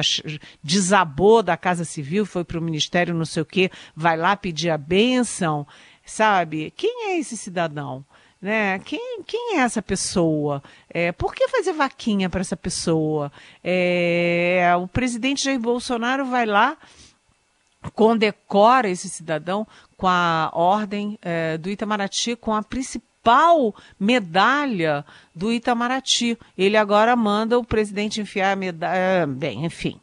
desabou 0.63 1.43
da 1.43 1.57
Casa 1.57 1.83
Civil, 1.83 2.25
foi 2.25 2.45
para 2.45 2.57
o 2.57 2.61
Ministério 2.61 3.13
não 3.13 3.25
sei 3.25 3.43
o 3.43 3.45
quê, 3.45 3.69
vai 3.93 4.15
lá 4.15 4.37
pedir 4.37 4.69
a 4.69 4.77
bênção, 4.77 5.67
sabe? 6.05 6.71
Quem 6.75 7.09
é 7.09 7.19
esse 7.19 7.35
cidadão? 7.35 8.05
Né? 8.41 8.79
Quem, 8.79 9.21
quem 9.25 9.57
é 9.57 9.61
essa 9.61 9.81
pessoa? 9.81 10.61
É, 10.89 11.11
por 11.13 11.33
que 11.33 11.47
fazer 11.47 11.71
vaquinha 11.71 12.29
para 12.29 12.41
essa 12.41 12.57
pessoa? 12.57 13.31
É, 13.63 14.69
o 14.77 14.87
presidente 14.87 15.45
Jair 15.45 15.59
Bolsonaro 15.59 16.25
vai 16.25 16.45
lá, 16.45 16.77
condecora 17.91 18.89
esse 18.89 19.09
cidadão 19.09 19.67
com 19.97 20.07
a 20.07 20.49
ordem 20.53 21.17
é, 21.21 21.57
do 21.57 21.69
Itamaraty, 21.69 22.35
com 22.35 22.53
a 22.53 22.63
principal 22.63 23.75
medalha 23.99 25.05
do 25.35 25.51
Itamaraty. 25.51 26.37
Ele 26.57 26.77
agora 26.77 27.15
manda 27.15 27.57
o 27.57 27.65
presidente 27.65 28.21
enfiar 28.21 28.53
a 28.53 28.55
medalha. 28.55 28.97
É, 28.97 29.25
bem, 29.25 29.65
enfim, 29.65 29.99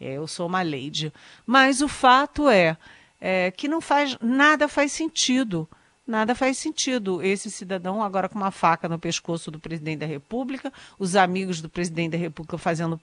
eu 0.00 0.26
sou 0.26 0.46
uma 0.46 0.62
lady. 0.62 1.12
Mas 1.46 1.80
o 1.80 1.88
fato 1.88 2.48
é, 2.48 2.76
é 3.20 3.50
que 3.50 3.68
não 3.68 3.80
faz 3.80 4.16
nada 4.20 4.68
faz 4.68 4.92
sentido 4.92 5.68
nada 6.10 6.34
faz 6.34 6.58
sentido. 6.58 7.22
Esse 7.22 7.50
cidadão 7.50 8.02
agora 8.02 8.28
com 8.28 8.36
uma 8.36 8.50
faca 8.50 8.88
no 8.88 8.98
pescoço 8.98 9.50
do 9.50 9.60
presidente 9.60 10.00
da 10.00 10.06
República, 10.06 10.72
os 10.98 11.14
amigos 11.14 11.62
do 11.62 11.70
presidente 11.70 12.12
da 12.12 12.18
República 12.18 12.58
fazendo 12.58 13.00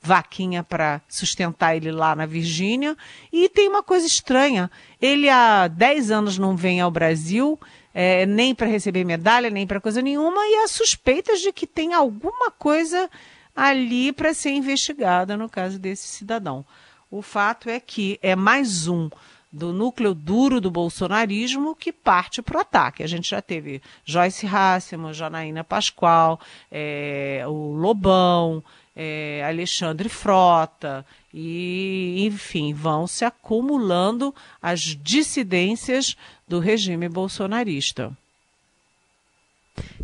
vaquinha 0.00 0.62
para 0.62 1.00
sustentar 1.08 1.76
ele 1.76 1.90
lá 1.90 2.14
na 2.14 2.26
Virgínia. 2.26 2.96
E 3.32 3.48
tem 3.48 3.68
uma 3.68 3.82
coisa 3.82 4.06
estranha: 4.06 4.70
ele 5.00 5.28
há 5.28 5.68
10 5.68 6.10
anos 6.10 6.38
não 6.38 6.56
vem 6.56 6.80
ao 6.80 6.90
Brasil. 6.90 7.58
É, 7.94 8.24
nem 8.24 8.54
para 8.54 8.66
receber 8.66 9.04
medalha, 9.04 9.50
nem 9.50 9.66
para 9.66 9.78
coisa 9.78 10.00
nenhuma, 10.00 10.40
e 10.46 10.64
há 10.64 10.68
suspeitas 10.68 11.40
de 11.40 11.52
que 11.52 11.66
tem 11.66 11.92
alguma 11.92 12.50
coisa 12.50 13.10
ali 13.54 14.12
para 14.14 14.32
ser 14.32 14.52
investigada 14.52 15.36
no 15.36 15.46
caso 15.46 15.78
desse 15.78 16.08
cidadão. 16.08 16.64
O 17.10 17.20
fato 17.20 17.68
é 17.68 17.78
que 17.78 18.18
é 18.22 18.34
mais 18.34 18.88
um 18.88 19.10
do 19.52 19.70
núcleo 19.70 20.14
duro 20.14 20.60
do 20.60 20.70
bolsonarismo 20.70 21.76
que 21.76 21.92
parte 21.92 22.40
para 22.40 22.56
o 22.56 22.60
ataque. 22.60 23.02
A 23.02 23.06
gente 23.06 23.28
já 23.28 23.42
teve 23.42 23.82
Joyce 24.02 24.46
Hasselman, 24.46 25.12
Janaína 25.12 25.62
Pascoal, 25.62 26.40
é, 26.70 27.44
o 27.46 27.74
Lobão, 27.74 28.64
é, 28.94 29.42
Alexandre 29.46 30.08
Frota, 30.08 31.04
e, 31.32 32.24
enfim, 32.26 32.74
vão 32.74 33.06
se 33.06 33.24
acumulando 33.24 34.34
as 34.60 34.80
dissidências 34.80 36.16
do 36.46 36.58
regime 36.58 37.08
bolsonarista. 37.08 38.16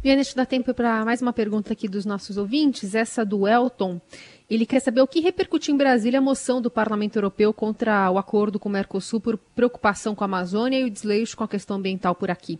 Eu 0.02 0.16
dar 0.34 0.46
tempo 0.46 0.72
para 0.72 1.04
mais 1.04 1.20
uma 1.20 1.32
pergunta 1.32 1.72
aqui 1.72 1.88
dos 1.88 2.06
nossos 2.06 2.38
ouvintes, 2.38 2.94
essa 2.94 3.24
do 3.24 3.46
Elton. 3.46 4.00
Ele 4.48 4.64
quer 4.64 4.80
saber 4.80 5.02
o 5.02 5.06
que 5.06 5.20
repercutiu 5.20 5.74
em 5.74 5.76
Brasília 5.76 6.20
a 6.20 6.22
moção 6.22 6.62
do 6.62 6.70
Parlamento 6.70 7.16
Europeu 7.16 7.52
contra 7.52 8.10
o 8.10 8.16
acordo 8.16 8.58
com 8.58 8.68
o 8.68 8.72
Mercosul 8.72 9.20
por 9.20 9.36
preocupação 9.36 10.14
com 10.14 10.24
a 10.24 10.26
Amazônia 10.26 10.80
e 10.80 10.84
o 10.84 10.90
desleixo 10.90 11.36
com 11.36 11.44
a 11.44 11.48
questão 11.48 11.76
ambiental 11.76 12.14
por 12.14 12.30
aqui. 12.30 12.58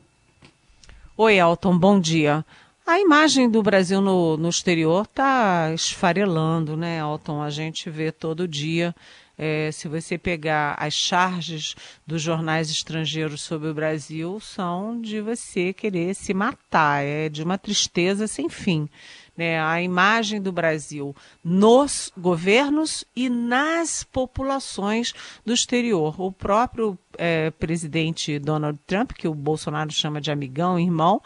Oi, 1.17 1.39
Elton, 1.39 1.79
bom 1.79 1.99
dia. 1.99 2.45
A 2.89 2.99
imagem 2.99 3.51
do 3.51 3.63
Brasil 3.63 4.01
no, 4.01 4.39
no 4.39 4.49
exterior 4.49 5.05
está 5.05 5.71
esfarelando, 5.75 6.75
né, 6.75 7.01
Elton? 7.01 7.43
A 7.43 7.51
gente 7.51 7.91
vê 7.91 8.11
todo 8.11 8.49
dia. 8.49 8.97
É, 9.37 9.71
se 9.71 9.87
você 9.89 10.17
pegar 10.17 10.75
as 10.79 10.95
charges 10.95 11.77
dos 12.07 12.23
jornais 12.23 12.71
estrangeiros 12.71 13.43
sobre 13.43 13.69
o 13.69 13.75
Brasil, 13.75 14.41
são 14.41 14.99
de 15.03 15.21
você 15.21 15.75
querer 15.75 16.15
se 16.15 16.33
matar, 16.33 17.05
é 17.05 17.29
de 17.29 17.43
uma 17.43 17.59
tristeza 17.59 18.27
sem 18.27 18.49
fim 18.49 18.89
né, 19.37 19.61
a 19.63 19.81
imagem 19.83 20.41
do 20.41 20.51
Brasil 20.51 21.15
nos 21.45 22.11
governos 22.19 23.05
e 23.15 23.29
nas 23.29 24.03
populações 24.03 25.13
do 25.45 25.53
exterior. 25.53 26.19
O 26.19 26.33
próprio 26.33 26.99
é, 27.19 27.51
presidente 27.51 28.39
Donald 28.39 28.81
Trump, 28.87 29.13
que 29.13 29.29
o 29.29 29.35
Bolsonaro 29.35 29.93
chama 29.93 30.23
de 30.23 30.33
amigão, 30.33 30.81
irmão, 30.81 31.23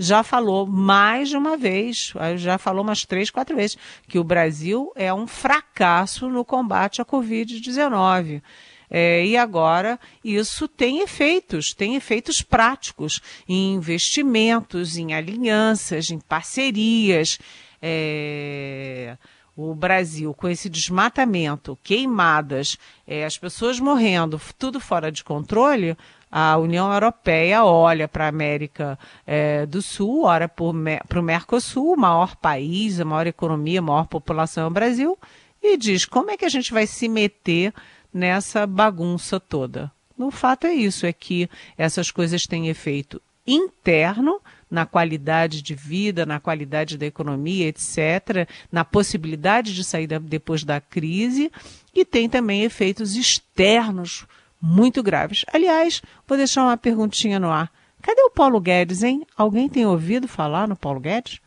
já 0.00 0.22
falou 0.22 0.66
mais 0.66 1.28
de 1.28 1.36
uma 1.36 1.58
vez, 1.58 2.14
já 2.36 2.56
falou 2.56 2.82
umas 2.82 3.04
três, 3.04 3.28
quatro 3.28 3.54
vezes, 3.54 3.76
que 4.08 4.18
o 4.18 4.24
Brasil 4.24 4.90
é 4.96 5.12
um 5.12 5.26
fracasso 5.26 6.26
no 6.30 6.42
combate 6.42 7.02
à 7.02 7.04
Covid-19. 7.04 8.42
É, 8.88 9.24
e 9.24 9.36
agora 9.36 10.00
isso 10.24 10.66
tem 10.66 11.00
efeitos, 11.00 11.74
tem 11.74 11.96
efeitos 11.96 12.40
práticos 12.40 13.20
em 13.46 13.74
investimentos, 13.74 14.96
em 14.96 15.12
alianças, 15.12 16.10
em 16.10 16.18
parcerias. 16.18 17.38
É, 17.80 19.16
o 19.54 19.74
Brasil, 19.74 20.32
com 20.32 20.48
esse 20.48 20.70
desmatamento, 20.70 21.78
queimadas, 21.82 22.78
é, 23.06 23.26
as 23.26 23.36
pessoas 23.36 23.78
morrendo, 23.78 24.40
tudo 24.58 24.80
fora 24.80 25.12
de 25.12 25.22
controle, 25.22 25.96
a 26.30 26.56
União 26.56 26.92
Europeia 26.92 27.64
olha 27.64 28.06
para 28.06 28.26
a 28.26 28.28
América 28.28 28.98
é, 29.26 29.66
do 29.66 29.82
Sul, 29.82 30.24
olha 30.24 30.48
para 30.48 31.18
o 31.18 31.22
Mercosul, 31.22 31.94
o 31.94 32.00
maior 32.00 32.36
país, 32.36 33.00
a 33.00 33.04
maior 33.04 33.26
economia, 33.26 33.80
a 33.80 33.82
maior 33.82 34.06
população 34.06 34.64
é 34.64 34.66
o 34.68 34.70
Brasil, 34.70 35.18
e 35.62 35.76
diz 35.76 36.04
como 36.04 36.30
é 36.30 36.36
que 36.36 36.44
a 36.44 36.48
gente 36.48 36.72
vai 36.72 36.86
se 36.86 37.08
meter 37.08 37.74
nessa 38.14 38.66
bagunça 38.66 39.40
toda. 39.40 39.90
O 40.16 40.30
fato 40.30 40.66
é 40.66 40.72
isso, 40.72 41.06
é 41.06 41.12
que 41.12 41.48
essas 41.76 42.10
coisas 42.10 42.46
têm 42.46 42.68
efeito 42.68 43.20
interno 43.46 44.40
na 44.70 44.86
qualidade 44.86 45.62
de 45.62 45.74
vida, 45.74 46.24
na 46.24 46.38
qualidade 46.38 46.96
da 46.96 47.06
economia, 47.06 47.66
etc., 47.66 48.48
na 48.70 48.84
possibilidade 48.84 49.74
de 49.74 49.82
sair 49.82 50.06
depois 50.06 50.62
da 50.62 50.80
crise, 50.80 51.50
e 51.92 52.04
tem 52.04 52.28
também 52.28 52.62
efeitos 52.62 53.16
externos 53.16 54.26
muito 54.60 55.02
graves. 55.02 55.44
Aliás, 55.52 56.02
vou 56.26 56.36
deixar 56.36 56.64
uma 56.64 56.76
perguntinha 56.76 57.38
no 57.38 57.50
ar. 57.50 57.70
Cadê 58.02 58.22
o 58.22 58.30
Paulo 58.30 58.60
Guedes, 58.60 59.02
hein? 59.02 59.26
Alguém 59.36 59.68
tem 59.68 59.86
ouvido 59.86 60.26
falar 60.26 60.66
no 60.66 60.76
Paulo 60.76 61.00
Guedes? 61.00 61.40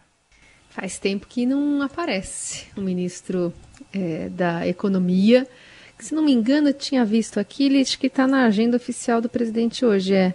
Faz 0.70 1.00
tempo 1.00 1.28
que 1.28 1.46
não 1.46 1.82
aparece 1.82 2.68
o 2.76 2.82
ministro 2.82 3.54
é, 3.94 4.30
da 4.30 4.68
Economia 4.68 5.48
se 6.04 6.14
não 6.14 6.24
me 6.24 6.34
engano, 6.34 6.74
tinha 6.74 7.06
visto 7.06 7.40
aqui, 7.40 7.66
ele 7.66 7.84
que 7.86 8.08
está 8.08 8.28
na 8.28 8.46
agenda 8.46 8.76
oficial 8.76 9.22
do 9.22 9.30
presidente 9.30 9.86
hoje. 9.86 10.14
É, 10.14 10.34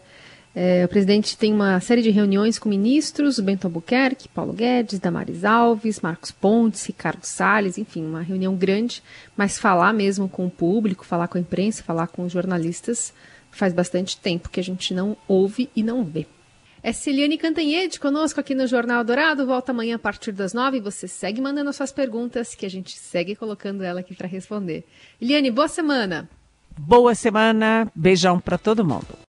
é, 0.54 0.84
o 0.84 0.88
presidente 0.88 1.36
tem 1.36 1.52
uma 1.52 1.78
série 1.80 2.02
de 2.02 2.10
reuniões 2.10 2.58
com 2.58 2.68
ministros, 2.68 3.38
Bento 3.38 3.66
Albuquerque, 3.66 4.28
Paulo 4.28 4.52
Guedes, 4.52 4.98
Damares 4.98 5.44
Alves, 5.44 6.00
Marcos 6.00 6.30
Pontes, 6.30 6.84
Ricardo 6.86 7.24
Salles, 7.24 7.78
enfim, 7.78 8.04
uma 8.04 8.22
reunião 8.22 8.56
grande, 8.56 9.02
mas 9.36 9.58
falar 9.58 9.92
mesmo 9.92 10.28
com 10.28 10.46
o 10.46 10.50
público, 10.50 11.04
falar 11.04 11.28
com 11.28 11.38
a 11.38 11.40
imprensa, 11.40 11.82
falar 11.82 12.08
com 12.08 12.24
os 12.24 12.32
jornalistas, 12.32 13.12
faz 13.50 13.72
bastante 13.72 14.16
tempo 14.16 14.48
que 14.48 14.60
a 14.60 14.64
gente 14.64 14.92
não 14.94 15.16
ouve 15.28 15.70
e 15.76 15.82
não 15.82 16.02
vê. 16.04 16.26
É 16.82 16.92
Ciliane 16.92 17.36
Cantanhede 17.36 17.98
conosco 17.98 18.38
aqui 18.38 18.54
no 18.54 18.66
Jornal 18.66 19.02
Dourado. 19.02 19.44
Volta 19.44 19.72
amanhã 19.72 19.96
a 19.96 19.98
partir 19.98 20.30
das 20.30 20.54
nove. 20.54 20.80
Você 20.80 21.08
segue 21.08 21.40
mandando 21.40 21.72
suas 21.72 21.90
perguntas 21.90 22.54
que 22.54 22.64
a 22.64 22.70
gente 22.70 22.96
segue 22.96 23.34
colocando 23.34 23.82
ela 23.82 24.00
aqui 24.00 24.14
para 24.14 24.28
responder. 24.28 24.84
Eliane, 25.20 25.50
boa 25.50 25.66
semana. 25.66 26.30
Boa 26.78 27.16
semana. 27.16 27.90
Beijão 27.96 28.38
para 28.38 28.56
todo 28.56 28.84
mundo. 28.84 29.18